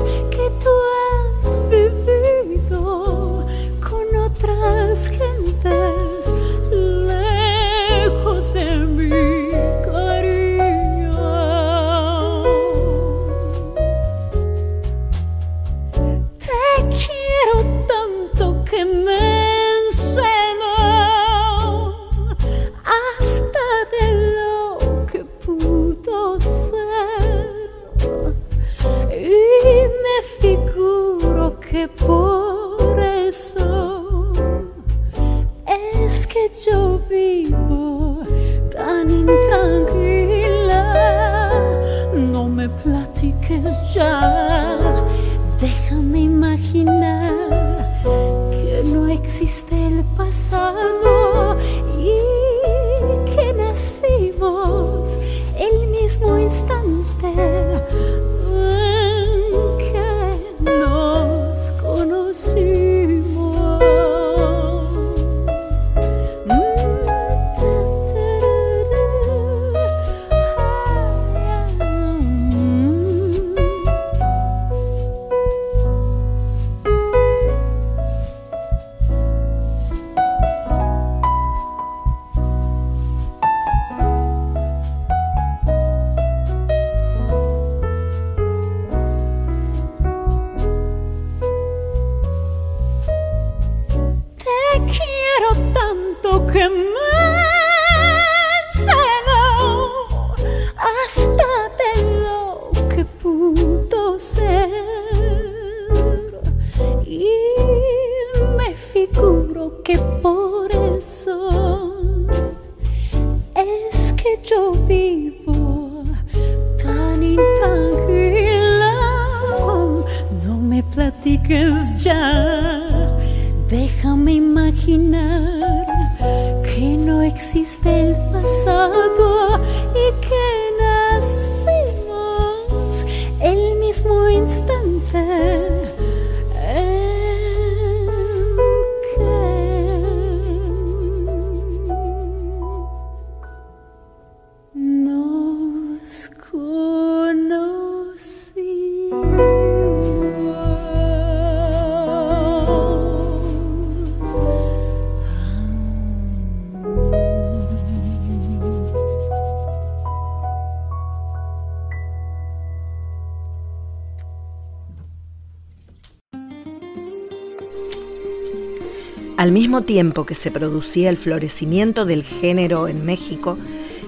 Al 169.42 169.52
mismo 169.52 169.82
tiempo 169.82 170.28
que 170.28 170.36
se 170.36 170.52
producía 170.52 171.10
el 171.10 171.18
florecimiento 171.18 172.06
del 172.06 172.22
género 172.22 172.88
en 172.88 173.04
México, 173.04 173.58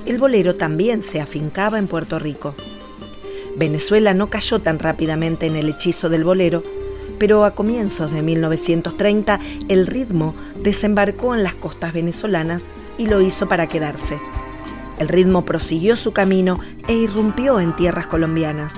el 0.06 0.20
bolero 0.20 0.54
también 0.54 1.02
se 1.02 1.22
afincaba 1.22 1.80
en 1.80 1.88
Puerto 1.88 2.20
Rico. 2.20 2.54
Venezuela 3.58 4.14
no 4.14 4.30
cayó 4.30 4.60
tan 4.60 4.78
rápidamente 4.78 5.48
en 5.48 5.56
el 5.56 5.70
hechizo 5.70 6.08
del 6.08 6.24
bolero, 6.24 6.62
pero 7.18 7.46
a 7.46 7.56
comienzos 7.56 8.14
de 8.14 8.22
1930 8.22 9.40
el 9.70 9.88
ritmo 9.88 10.36
desembarcó 10.62 11.34
en 11.34 11.42
las 11.42 11.56
costas 11.56 11.94
venezolanas 11.94 12.68
y 13.00 13.08
lo 13.08 13.20
hizo 13.20 13.48
para 13.48 13.66
quedarse. 13.66 14.22
El 15.00 15.08
ritmo 15.08 15.46
prosiguió 15.46 15.96
su 15.96 16.14
camino 16.14 16.60
e 16.88 16.94
irrumpió 16.94 17.60
en 17.60 17.76
tierras 17.76 18.06
colombianas, 18.06 18.76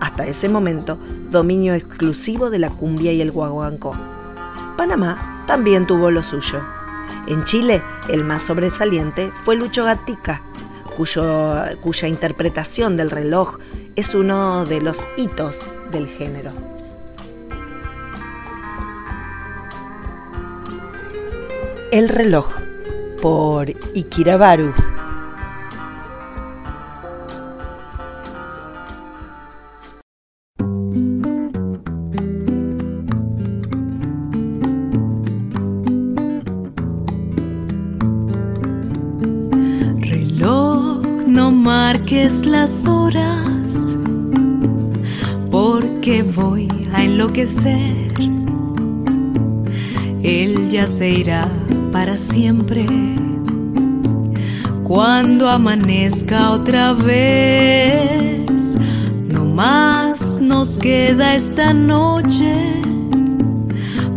hasta 0.00 0.26
ese 0.26 0.48
momento 0.48 0.98
dominio 1.30 1.74
exclusivo 1.74 2.48
de 2.48 2.60
la 2.60 2.70
cumbia 2.70 3.12
y 3.12 3.20
el 3.20 3.30
guaguancó. 3.30 3.94
Panamá 4.78 5.27
también 5.48 5.86
tuvo 5.86 6.10
lo 6.10 6.22
suyo. 6.22 6.60
En 7.26 7.42
Chile, 7.44 7.82
el 8.08 8.22
más 8.22 8.42
sobresaliente 8.42 9.32
fue 9.44 9.56
Lucho 9.56 9.82
Gatica, 9.82 10.42
cuya 10.94 12.06
interpretación 12.06 12.98
del 12.98 13.10
reloj 13.10 13.58
es 13.96 14.14
uno 14.14 14.66
de 14.66 14.82
los 14.82 15.06
hitos 15.16 15.66
del 15.90 16.06
género. 16.06 16.52
El 21.92 22.10
reloj 22.10 22.48
por 23.22 23.70
Ikirabaru 23.94 24.74
Él 50.24 50.68
ya 50.70 50.88
se 50.88 51.10
irá 51.10 51.48
para 51.92 52.18
siempre. 52.18 52.84
Cuando 54.82 55.48
amanezca 55.48 56.50
otra 56.50 56.94
vez, 56.94 58.76
no 59.28 59.44
más 59.44 60.40
nos 60.40 60.78
queda 60.78 61.36
esta 61.36 61.72
noche 61.72 62.56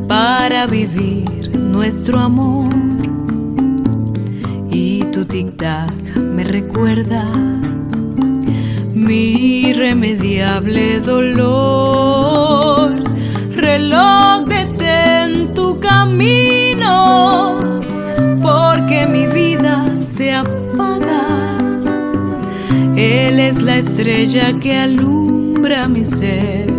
para 0.07 0.65
vivir 0.65 1.59
nuestro 1.59 2.21
amor. 2.21 2.73
Y 4.71 5.03
tu 5.11 5.25
tic-tac 5.25 6.15
me 6.17 6.43
recuerda 6.43 7.31
mi 8.95 9.67
irremediable 9.69 10.99
dolor. 11.01 12.70
Reloj, 13.81 14.45
detén 14.45 15.55
tu 15.55 15.79
camino, 15.79 17.57
porque 18.39 19.07
mi 19.07 19.25
vida 19.25 19.83
se 20.01 20.35
apaga. 20.35 21.57
Él 22.95 23.39
es 23.39 23.59
la 23.59 23.77
estrella 23.77 24.53
que 24.59 24.77
alumbra 24.77 25.87
mi 25.87 26.05
ser. 26.05 26.71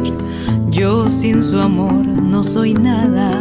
Yo 0.71 1.11
sin 1.11 1.43
su 1.43 1.59
amor 1.59 2.07
no 2.07 2.45
soy 2.45 2.75
nada. 2.75 3.33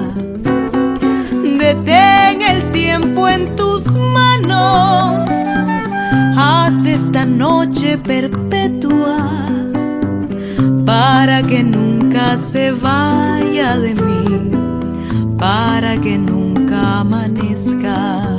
Detén 1.60 2.42
el 2.42 2.72
tiempo 2.72 3.30
en 3.30 3.56
tus 3.56 3.96
manos. 3.96 5.30
Haz 6.36 6.82
de 6.84 6.94
esta 6.96 7.26
noche 7.26 8.00
perpetua 8.00 9.30
para 10.84 11.44
que 11.44 11.64
nunca 11.64 12.36
se 12.38 12.72
vaya 12.72 13.41
de 13.52 13.94
mí, 13.96 14.52
para 15.38 16.00
que 16.00 16.18
nunca 16.18 17.02
amanezca. 17.02 18.31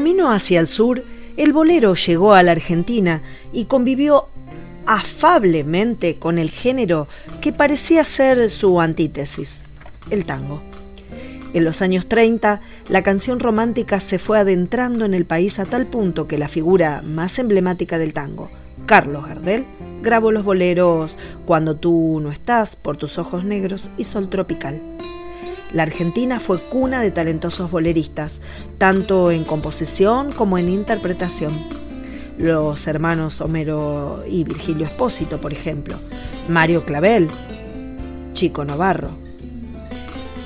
Camino 0.00 0.32
hacia 0.32 0.60
el 0.60 0.66
sur, 0.66 1.04
el 1.36 1.52
bolero 1.52 1.94
llegó 1.94 2.32
a 2.32 2.42
la 2.42 2.52
Argentina 2.52 3.20
y 3.52 3.66
convivió 3.66 4.28
afablemente 4.86 6.18
con 6.18 6.38
el 6.38 6.48
género 6.48 7.06
que 7.42 7.52
parecía 7.52 8.02
ser 8.02 8.48
su 8.48 8.80
antítesis, 8.80 9.58
el 10.08 10.24
tango. 10.24 10.62
En 11.52 11.64
los 11.64 11.82
años 11.82 12.06
30, 12.08 12.62
la 12.88 13.02
canción 13.02 13.40
romántica 13.40 14.00
se 14.00 14.18
fue 14.18 14.38
adentrando 14.38 15.04
en 15.04 15.12
el 15.12 15.26
país 15.26 15.58
a 15.58 15.66
tal 15.66 15.86
punto 15.86 16.26
que 16.26 16.38
la 16.38 16.48
figura 16.48 17.02
más 17.04 17.38
emblemática 17.38 17.98
del 17.98 18.14
tango, 18.14 18.48
Carlos 18.86 19.26
Gardel, 19.26 19.66
grabó 20.00 20.32
los 20.32 20.44
boleros 20.44 21.18
Cuando 21.44 21.76
tú 21.76 22.20
no 22.22 22.30
estás, 22.30 22.74
Por 22.74 22.96
tus 22.96 23.18
ojos 23.18 23.44
negros 23.44 23.90
y 23.98 24.04
Sol 24.04 24.30
tropical. 24.30 24.80
La 25.72 25.84
Argentina 25.84 26.40
fue 26.40 26.58
cuna 26.58 27.00
de 27.00 27.12
talentosos 27.12 27.70
boleristas, 27.70 28.40
tanto 28.78 29.30
en 29.30 29.44
composición 29.44 30.32
como 30.32 30.58
en 30.58 30.68
interpretación. 30.68 31.52
Los 32.38 32.86
hermanos 32.86 33.40
Homero 33.40 34.24
y 34.28 34.44
Virgilio 34.44 34.86
Espósito, 34.86 35.40
por 35.40 35.52
ejemplo, 35.52 35.96
Mario 36.48 36.84
Clavel, 36.84 37.28
Chico 38.32 38.64
Novarro. 38.64 39.10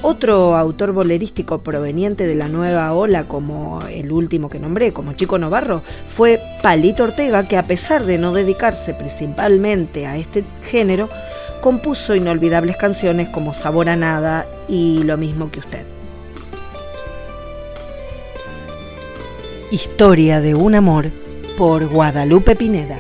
Otro 0.03 0.55
autor 0.57 0.93
bolerístico 0.93 1.63
proveniente 1.63 2.27
de 2.27 2.35
la 2.35 2.49
nueva 2.49 2.93
ola, 2.93 3.27
como 3.27 3.81
el 3.89 4.13
último 4.13 4.51
que 4.51 4.59
nombré, 4.59 4.93
como 4.93 5.15
Chico 5.15 5.39
Novarro, 5.39 5.83
fue 6.11 6.39
Palito 6.63 7.05
Ortega, 7.05 7.49
que 7.49 7.57
a 7.57 7.63
pesar 7.63 8.05
de 8.05 8.19
no 8.19 8.33
dedicarse 8.33 8.93
principalmente 8.93 10.07
a 10.07 10.19
este 10.19 10.45
género, 10.63 11.09
compuso 11.65 12.15
inolvidables 12.15 12.77
canciones 12.77 13.31
como 13.31 13.55
Sabor 13.55 13.89
a 13.89 13.97
Nada 13.97 14.47
y 14.69 15.03
Lo 15.05 15.17
mismo 15.17 15.51
que 15.51 15.61
usted. 15.61 15.87
Historia 19.71 20.43
de 20.43 20.55
un 20.55 20.75
amor 20.75 21.11
por 21.57 21.87
Guadalupe 21.89 22.55
Pineda. 22.55 22.99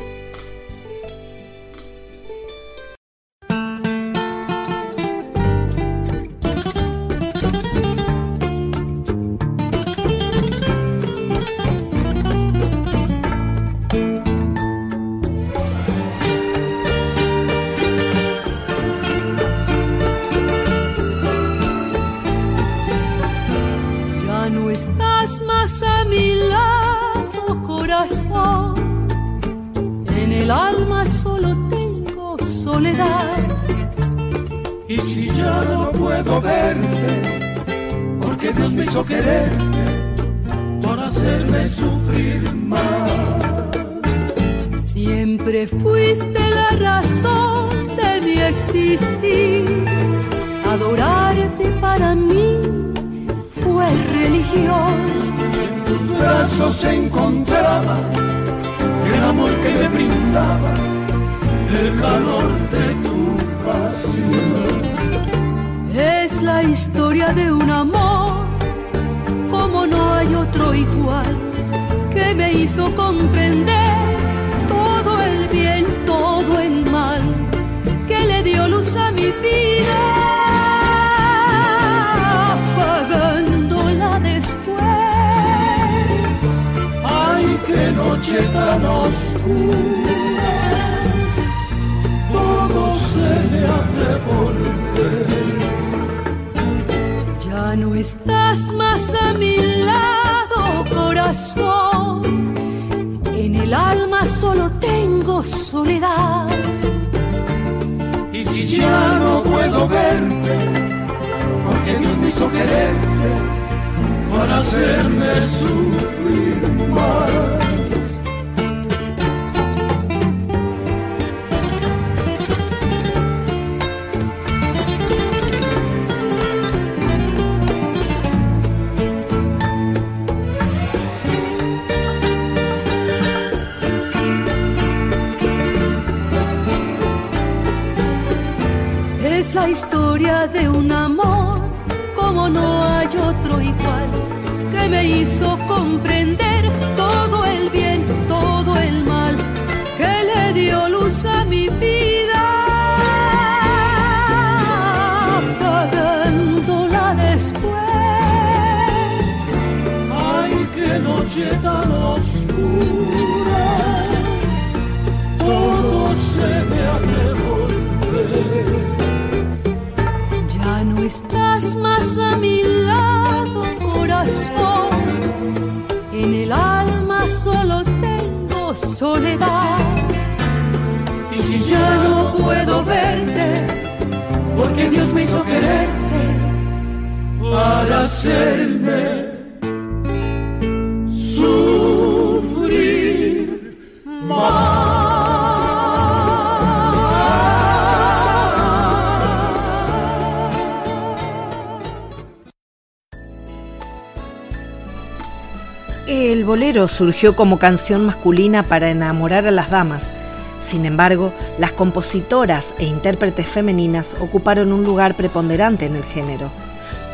El 206.07 206.45
bolero 206.45 206.89
surgió 206.89 207.37
como 207.37 207.59
canción 207.59 208.07
masculina 208.07 208.63
para 208.63 208.91
enamorar 208.91 209.47
a 209.47 209.51
las 209.51 209.71
damas. 209.71 210.13
Sin 210.61 210.87
embargo, 210.87 211.33
las 211.59 211.73
compositoras 211.73 212.75
e 212.79 212.87
intérpretes 212.87 213.47
femeninas 213.47 214.17
ocuparon 214.19 214.73
un 214.73 214.83
lugar 214.83 215.15
preponderante 215.15 215.85
en 215.85 215.97
el 215.97 216.05
género. 216.05 216.64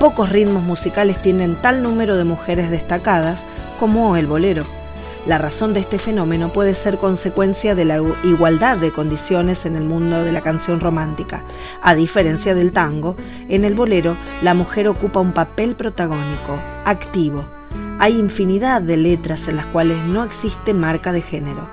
Pocos 0.00 0.30
ritmos 0.30 0.62
musicales 0.62 1.20
tienen 1.20 1.56
tal 1.56 1.82
número 1.82 2.16
de 2.16 2.24
mujeres 2.24 2.70
destacadas 2.70 3.46
como 3.78 4.16
el 4.16 4.26
bolero. 4.26 4.64
La 5.26 5.36
razón 5.36 5.74
de 5.74 5.80
este 5.80 5.98
fenómeno 5.98 6.48
puede 6.48 6.74
ser 6.74 6.96
consecuencia 6.96 7.74
de 7.74 7.84
la 7.84 8.02
igualdad 8.24 8.78
de 8.78 8.92
condiciones 8.92 9.66
en 9.66 9.76
el 9.76 9.84
mundo 9.84 10.24
de 10.24 10.32
la 10.32 10.40
canción 10.40 10.80
romántica. 10.80 11.44
A 11.82 11.94
diferencia 11.94 12.54
del 12.54 12.72
tango, 12.72 13.14
en 13.50 13.66
el 13.66 13.74
bolero 13.74 14.16
la 14.40 14.54
mujer 14.54 14.88
ocupa 14.88 15.20
un 15.20 15.32
papel 15.32 15.74
protagónico, 15.74 16.58
activo. 16.86 17.44
Hay 17.98 18.18
infinidad 18.18 18.80
de 18.80 18.96
letras 18.96 19.48
en 19.48 19.56
las 19.56 19.66
cuales 19.66 20.02
no 20.04 20.24
existe 20.24 20.72
marca 20.72 21.12
de 21.12 21.20
género 21.20 21.68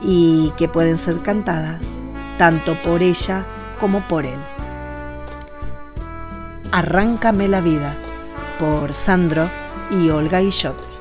y 0.00 0.52
que 0.56 0.66
pueden 0.66 0.98
ser 0.98 1.20
cantadas 1.20 2.00
tanto 2.36 2.82
por 2.82 3.00
ella 3.00 3.46
como 3.78 4.00
por 4.08 4.26
él. 4.26 4.51
Arráncame 6.74 7.48
la 7.48 7.60
vida 7.60 7.94
por 8.58 8.94
Sandro 8.94 9.50
y 9.90 10.08
Olga 10.08 10.40
Guillot. 10.40 10.91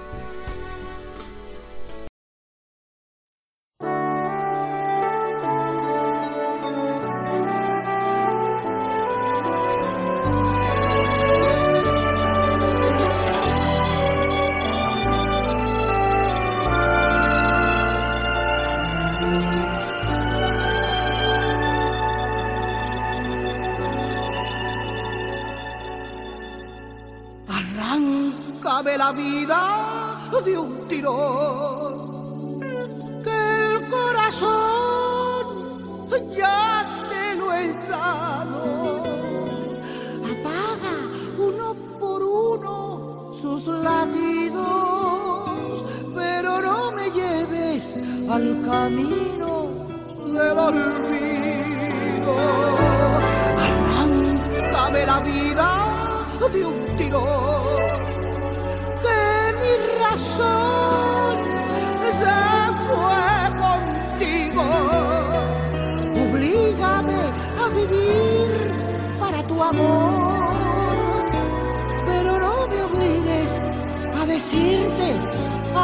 decirte 74.41 75.09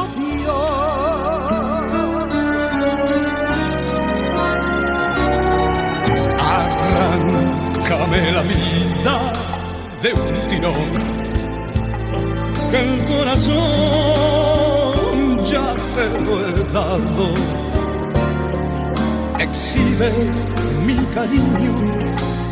adiós. 0.01 0.57
Arráncame 6.57 8.21
la 8.31 8.43
vida 8.53 9.15
de 10.01 10.09
un 10.13 10.33
tirón, 10.49 10.91
que 12.71 12.77
el 12.85 12.93
corazón 13.11 13.55
ya 15.51 15.67
te 15.95 16.05
lo 16.25 16.33
he 16.41 16.51
dado. 16.73 17.25
Exhibe 19.45 20.09
mi 20.87 20.97
cariño 21.17 21.75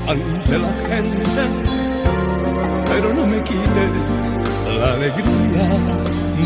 ante 0.07 0.55
la 0.65 0.73
gente, 0.87 1.43
pero 2.89 3.07
no 3.17 3.23
me 3.25 3.39
quites 3.41 4.25
la 4.79 4.93
alegría 4.93 5.67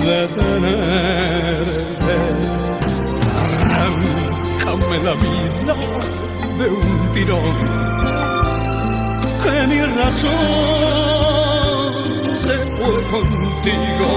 de 0.05 0.27
tenerte. 0.37 2.15
Arráncame 3.41 4.97
la 5.03 5.13
vida 5.13 5.75
de 6.59 6.67
un 6.69 7.11
tirón, 7.13 7.57
que 9.43 9.55
mi 9.67 9.81
razón 9.99 10.29
se 12.43 12.55
fue 12.75 12.95
contigo. 13.13 14.09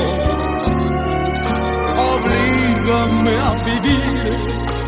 Oblígame 2.12 3.34
a 3.48 3.52
vivir 3.64 4.38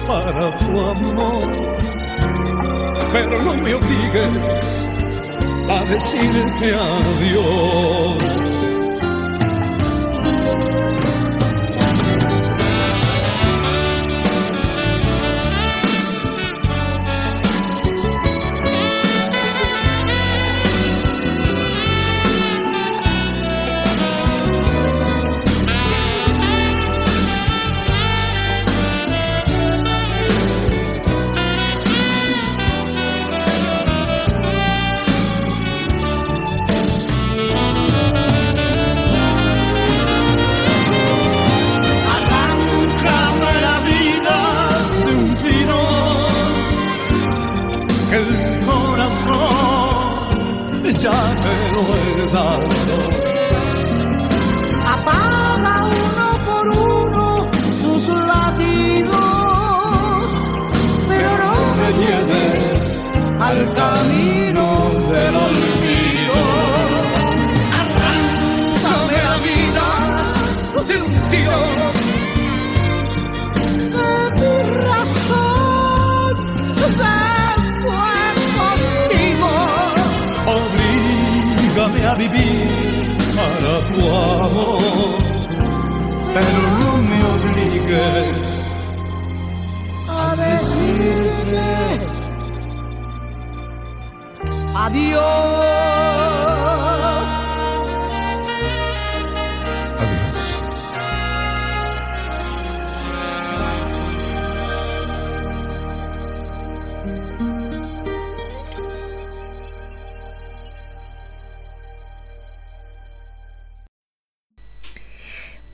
para 0.06 0.44
tu 0.58 0.70
amor, 0.94 1.48
pero 3.12 3.34
no 3.42 3.52
me 3.54 3.74
obligues 3.74 4.86
a 5.68 5.84
decirte 5.84 6.66
adiós. 6.74 8.53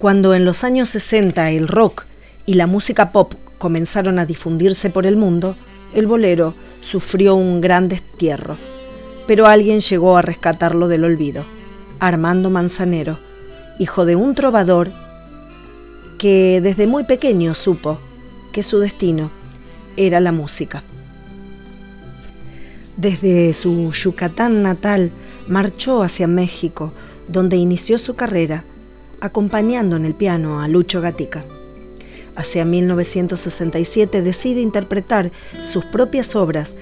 Cuando 0.00 0.32
en 0.32 0.46
los 0.46 0.64
años 0.64 0.88
60 0.88 1.50
el 1.50 1.68
rock 1.68 2.06
y 2.46 2.54
la 2.54 2.66
música 2.66 3.12
pop 3.12 3.34
comenzaron 3.58 4.18
a 4.18 4.24
difundirse 4.24 4.88
por 4.88 5.04
el 5.04 5.18
mundo, 5.18 5.56
el 5.92 6.06
bolero 6.06 6.54
sufrió 6.80 7.34
un 7.34 7.60
gran 7.60 7.90
destierro. 7.90 8.56
Pero 9.26 9.46
alguien 9.46 9.80
llegó 9.80 10.16
a 10.16 10.22
rescatarlo 10.22 10.88
del 10.88 11.04
olvido, 11.04 11.44
Armando 11.98 12.48
Manzanero, 12.48 13.18
hijo 13.78 14.06
de 14.06 14.16
un 14.16 14.34
trovador 14.34 14.90
que 16.16 16.62
desde 16.62 16.86
muy 16.86 17.04
pequeño 17.04 17.52
supo 17.52 18.00
que 18.52 18.62
su 18.62 18.78
destino 18.78 19.30
era 19.98 20.18
la 20.20 20.32
música. 20.32 20.82
Desde 22.96 23.52
su 23.52 23.92
Yucatán 23.92 24.62
natal 24.62 25.12
marchó 25.46 26.02
hacia 26.02 26.26
México, 26.26 26.94
donde 27.28 27.58
inició 27.58 27.98
su 27.98 28.14
carrera 28.14 28.64
acompañando 29.20 29.96
en 29.96 30.04
el 30.04 30.14
piano 30.14 30.60
a 30.60 30.68
Lucho 30.68 31.00
Gatica. 31.00 31.44
Hacia 32.36 32.64
1967 32.64 34.22
decide 34.22 34.60
interpretar 34.60 35.30
sus 35.62 35.84
propias 35.84 36.36
obras 36.36 36.76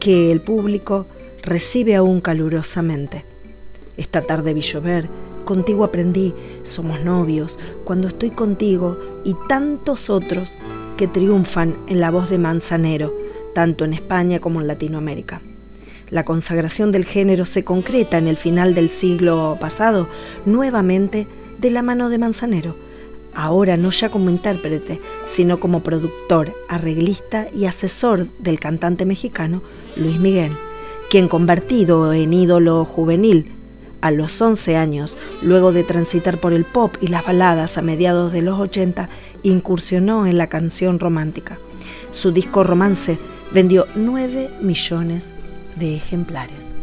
que 0.00 0.30
el 0.32 0.40
público 0.40 1.06
recibe 1.42 1.94
aún 1.94 2.20
calurosamente. 2.20 3.24
Esta 3.96 4.22
tarde 4.22 4.54
vi 4.54 4.60
llover, 4.60 5.08
contigo 5.44 5.84
aprendí, 5.84 6.34
somos 6.62 7.02
novios, 7.02 7.58
cuando 7.84 8.08
estoy 8.08 8.30
contigo 8.30 8.98
y 9.24 9.34
tantos 9.48 10.10
otros 10.10 10.52
que 10.96 11.08
triunfan 11.08 11.74
en 11.88 12.00
la 12.00 12.10
voz 12.10 12.28
de 12.28 12.38
Manzanero, 12.38 13.14
tanto 13.54 13.84
en 13.84 13.92
España 13.92 14.40
como 14.40 14.60
en 14.60 14.66
Latinoamérica. 14.66 15.40
La 16.10 16.24
consagración 16.24 16.92
del 16.92 17.04
género 17.04 17.44
se 17.44 17.64
concreta 17.64 18.18
en 18.18 18.28
el 18.28 18.36
final 18.36 18.74
del 18.74 18.88
siglo 18.88 19.56
pasado, 19.60 20.08
nuevamente 20.44 21.26
de 21.58 21.70
la 21.70 21.82
mano 21.82 22.08
de 22.08 22.18
Manzanero, 22.18 22.76
ahora 23.34 23.76
no 23.76 23.90
ya 23.90 24.10
como 24.10 24.30
intérprete, 24.30 25.00
sino 25.26 25.60
como 25.60 25.82
productor, 25.82 26.56
arreglista 26.68 27.48
y 27.52 27.66
asesor 27.66 28.26
del 28.38 28.58
cantante 28.58 29.04
mexicano 29.04 29.62
Luis 29.96 30.18
Miguel, 30.18 30.52
quien 31.10 31.28
convertido 31.28 32.12
en 32.12 32.32
ídolo 32.32 32.84
juvenil 32.84 33.52
a 34.00 34.10
los 34.10 34.40
11 34.40 34.76
años, 34.76 35.16
luego 35.42 35.72
de 35.72 35.84
transitar 35.84 36.40
por 36.40 36.52
el 36.52 36.64
pop 36.64 36.96
y 37.00 37.08
las 37.08 37.24
baladas 37.24 37.78
a 37.78 37.82
mediados 37.82 38.32
de 38.32 38.42
los 38.42 38.58
80, 38.58 39.08
incursionó 39.42 40.26
en 40.26 40.38
la 40.38 40.48
canción 40.48 40.98
romántica. 40.98 41.58
Su 42.10 42.32
disco 42.32 42.64
Romance 42.64 43.18
vendió 43.52 43.86
9 43.94 44.50
millones 44.60 45.32
de 45.76 45.96
ejemplares. 45.96 46.74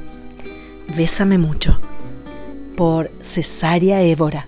Bésame 0.96 1.38
mucho 1.38 1.80
por 2.76 3.10
Cesárea 3.22 4.02
Évora. 4.02 4.48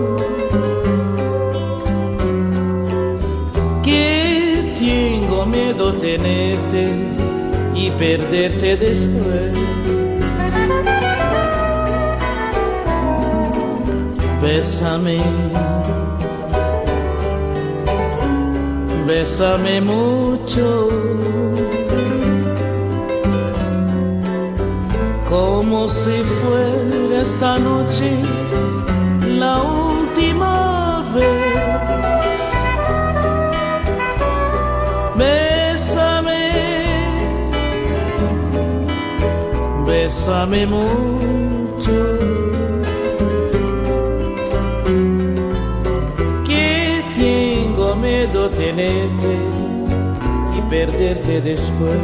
Miedo 5.51 5.93
tenerte 5.93 6.89
y 7.75 7.89
perderte 7.91 8.77
después. 8.77 9.51
Bésame, 14.41 15.19
bésame 19.05 19.81
mucho. 19.81 20.89
Como 25.29 25.87
si 25.87 26.23
fuera 26.23 27.21
esta 27.21 27.57
noche 27.59 28.40
bésame 40.21 40.67
mucho. 40.67 41.97
Que 46.45 47.03
tengo 47.17 47.95
miedo 47.95 48.49
tenerte 48.49 49.35
y 50.55 50.61
perderte 50.69 51.41
después. 51.41 51.95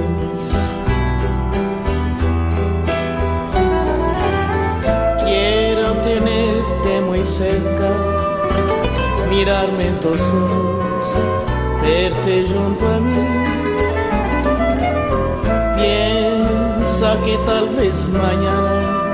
Quiero 5.24 5.94
tenerte 6.02 7.02
muy 7.02 7.24
cerca, 7.24 7.92
mirarme 9.30 9.88
en 9.90 10.00
tus 10.00 10.22
ojos, 10.22 11.06
verte 11.84 12.46
junto 12.52 12.88
a 12.88 13.00
mí. 13.00 13.58
Piensa 17.08 17.26
que 17.26 17.38
tal 17.46 17.70
vez 17.70 18.10
mañana 18.10 19.12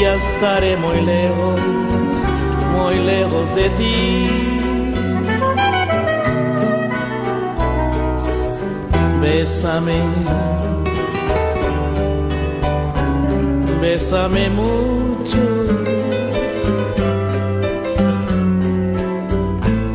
ya 0.00 0.14
estaré 0.16 0.76
muy 0.76 1.00
lejos, 1.00 1.60
muy 2.76 2.96
lejos 2.96 3.54
de 3.54 3.70
ti. 3.70 4.28
Bésame, 9.22 9.98
bésame 13.80 14.50
mucho. 14.50 15.42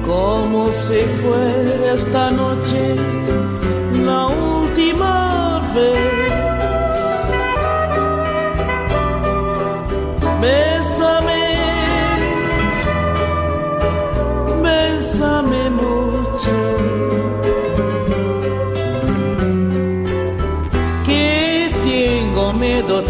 Como 0.07 0.67
si 0.69 1.01
fuera 1.21 1.93
esta 1.93 2.31
noche 2.31 2.95
la 4.03 4.25
última 4.27 5.61
vez. 5.75 6.20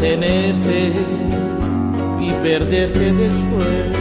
Tenerte 0.01 0.93
y 2.19 2.31
perderte 2.41 3.13
después. 3.13 4.00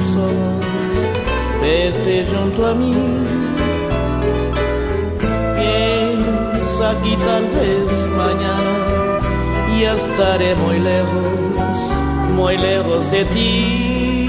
Mirarme 0.00 0.06
en 0.06 0.06
tus 0.06 0.16
ojos, 0.16 0.64
verte 1.60 2.26
junto 2.26 2.66
a 2.66 2.74
mí. 2.74 2.94
Piensa 5.58 6.94
que 7.02 7.16
tal 7.16 7.44
vez 7.48 8.08
mañana 8.16 8.72
ya 9.80 9.94
estaré 9.94 10.54
muy 10.56 10.78
lejos, 10.80 11.92
muy 12.36 12.56
lejos 12.56 13.10
de 13.10 13.24
ti. 13.26 14.26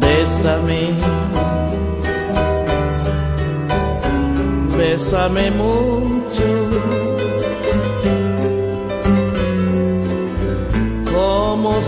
Bésame, 0.00 0.90
bésame 4.76 5.50
mucho. 5.50 6.43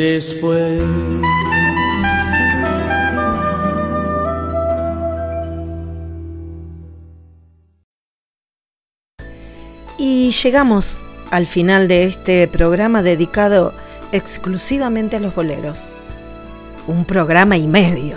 después. 0.00 0.82
Y 9.98 10.30
llegamos 10.30 11.02
al 11.30 11.46
final 11.46 11.86
de 11.86 12.04
este 12.04 12.48
programa 12.48 13.02
dedicado 13.02 13.74
exclusivamente 14.12 15.16
a 15.16 15.20
los 15.20 15.34
boleros. 15.34 15.92
Un 16.86 17.04
programa 17.04 17.58
y 17.58 17.68
medio. 17.68 18.16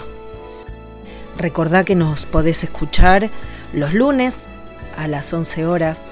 Recordá 1.37 1.83
que 1.83 1.95
nos 1.95 2.25
podés 2.25 2.63
escuchar 2.63 3.29
los 3.73 3.93
lunes 3.93 4.49
a 4.95 5.07
las 5.07 5.33
11 5.33 5.65
horas 5.65 6.05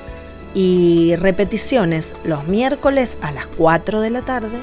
y 0.54 1.16
repeticiones 1.16 2.16
los 2.26 2.46
miércoles 2.46 3.18
a 3.22 3.32
las 3.32 3.48
4 3.48 4.02
de 4.02 4.10
la 4.10 4.22
tarde 4.22 4.60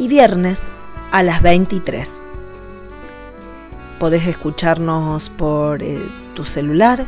y 0.00 0.08
viernes 0.08 0.72
a 1.12 1.22
las 1.22 1.42
23. 1.42 2.22
Podés 3.98 4.26
escucharnos 4.26 5.28
por 5.28 5.82
eh, 5.82 6.00
tu 6.34 6.46
celular, 6.46 7.06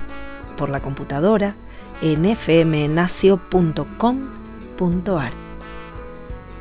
por 0.59 0.69
la 0.69 0.81
computadora, 0.81 1.55
en 2.03 2.27
fmnacio.com.ar. 2.37 5.33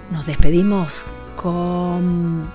Nos 0.10 0.26
despedimos 0.26 1.06
con 1.36 2.50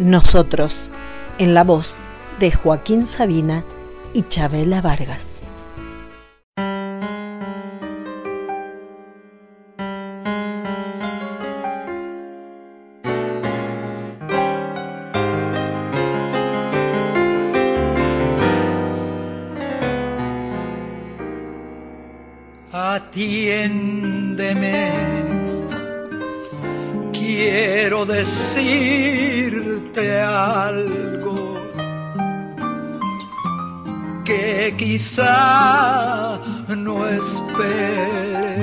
nosotros, 0.00 0.90
en 1.38 1.54
la 1.54 1.62
voz 1.62 1.96
de 2.40 2.50
Joaquín 2.50 3.06
Sabina 3.06 3.62
y 4.14 4.22
Chabela 4.22 4.80
Vargas. 4.80 5.42
Algo 30.22 31.58
que 34.24 34.74
quizá 34.76 36.38
no 36.76 37.08
espere. 37.08 38.54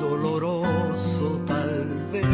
Doloroso 0.00 1.40
tal 1.46 1.86
vez. 2.12 2.26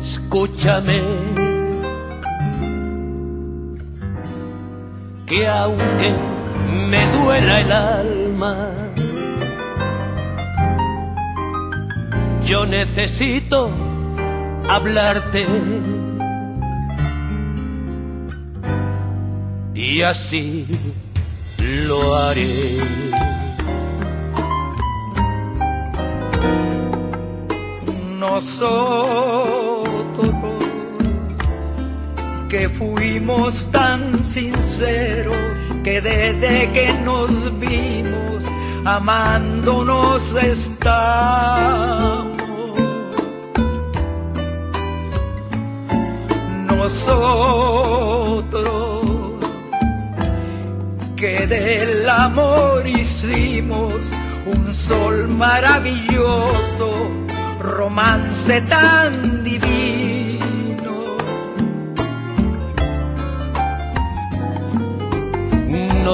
Escúchame. 0.00 1.02
Que 5.26 5.44
aunque 5.44 6.35
me 6.86 7.06
duela 7.12 7.60
el 7.60 7.72
alma, 7.72 8.70
yo 12.44 12.66
necesito 12.66 13.70
hablarte. 14.68 15.46
Y 19.74 20.02
así 20.02 20.66
lo 21.58 22.14
haré. 22.16 22.78
Nosotros 28.18 29.56
que 32.48 32.68
fuimos 32.68 33.66
tan 33.70 34.24
sinceros 34.24 35.36
que 35.86 36.00
desde 36.00 36.72
que 36.72 36.92
nos 37.04 37.56
vimos 37.60 38.42
amándonos 38.84 40.34
estamos. 40.34 42.36
Nosotros 46.66 48.16
que 51.14 51.46
del 51.46 52.10
amor 52.10 52.84
hicimos 52.84 54.10
un 54.44 54.74
sol 54.74 55.28
maravilloso, 55.28 56.90
romance 57.60 58.60
tan 58.62 59.44
divino. 59.44 60.25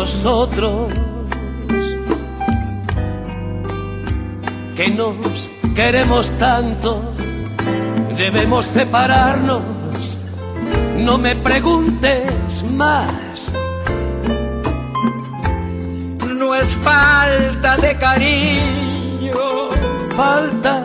Nosotros 0.02 0.88
que 4.74 4.90
nos 4.90 5.48
queremos 5.76 6.28
tanto, 6.38 7.14
debemos 8.16 8.64
separarnos. 8.64 9.62
No 10.98 11.18
me 11.18 11.36
preguntes 11.36 12.64
más. 12.72 13.52
No 16.26 16.52
es 16.56 16.66
falta 16.82 17.76
de 17.76 17.96
cariño, 17.96 19.70
falta 20.16 20.84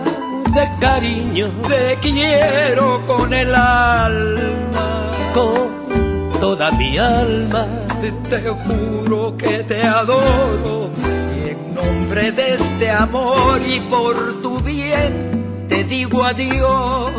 de 0.53 0.69
cariño. 0.80 1.48
Te 1.68 1.98
quiero 2.03 3.02
con 3.07 3.34
el 3.34 3.56
alma, 3.56 5.07
con 5.34 6.39
toda 6.39 6.69
mi 6.69 6.99
alma. 6.99 7.86
Te 7.99 8.41
juro 8.41 9.35
que 9.35 9.63
te 9.63 9.81
adoro 9.81 10.91
y 11.35 11.49
en 11.49 11.73
nombre 11.73 12.31
de 12.31 12.53
este 12.53 12.91
amor 12.91 13.59
y 13.67 13.79
por 13.79 14.39
tu 14.43 14.59
bien 14.59 15.65
te 15.67 15.83
digo 15.83 16.23
adiós. 16.23 17.11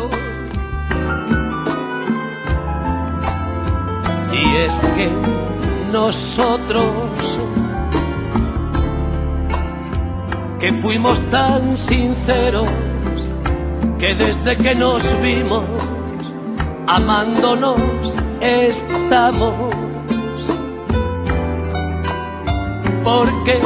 Y 4.31 4.55
es 4.55 4.79
que 4.79 5.09
nosotros 5.91 7.39
que 10.59 10.71
fuimos 10.71 11.19
tan 11.29 11.77
sinceros 11.77 12.69
que 13.97 14.15
desde 14.15 14.55
que 14.55 14.75
nos 14.75 15.03
vimos 15.21 15.63
amándonos 16.87 17.75
estamos 18.39 19.88
porque 23.11 23.59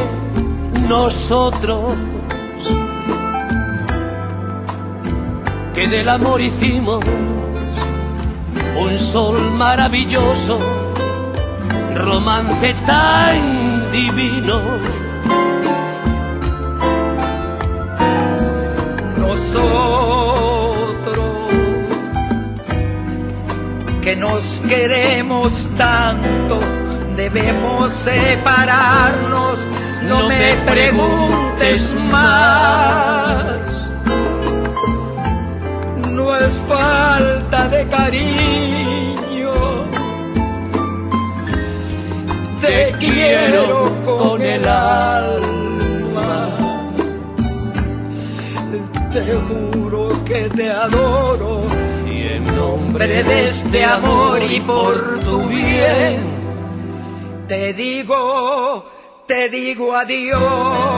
nosotros 0.88 1.96
que 5.74 5.88
del 5.88 6.08
amor 6.08 6.40
hicimos 6.40 7.04
un 8.78 8.98
sol 8.98 9.52
maravilloso, 9.58 10.60
romance 11.94 12.74
tan 12.86 13.92
divino. 13.92 14.62
Nosotros 19.18 20.54
que 24.02 24.16
nos 24.16 24.62
queremos 24.70 25.68
tanto, 25.78 26.60
debemos 27.16 27.92
separarnos, 27.92 29.68
no, 30.08 30.28
me 30.28 30.56
preguntes 30.66 31.96
más. 32.12 33.92
No 36.12 36.36
es 36.36 36.54
falta 36.68 37.68
de 37.70 37.88
cariño, 37.88 39.54
te 42.62 42.96
quiero 43.00 43.96
con 44.04 44.42
el 44.42 44.68
alma, 44.68 46.58
te 49.12 49.36
juro 49.36 50.24
que 50.26 50.50
te 50.50 50.72
adoro. 50.72 51.64
Y 52.08 52.34
en 52.34 52.46
nombre 52.56 53.24
de 53.24 53.44
este 53.44 53.84
amor 53.84 54.42
y 54.44 54.60
por 54.62 55.20
tu 55.20 55.42
bien 55.48 56.33
te 57.48 57.74
digo, 57.74 58.86
te 59.28 59.50
digo 59.50 59.96
adiós. 59.96 60.93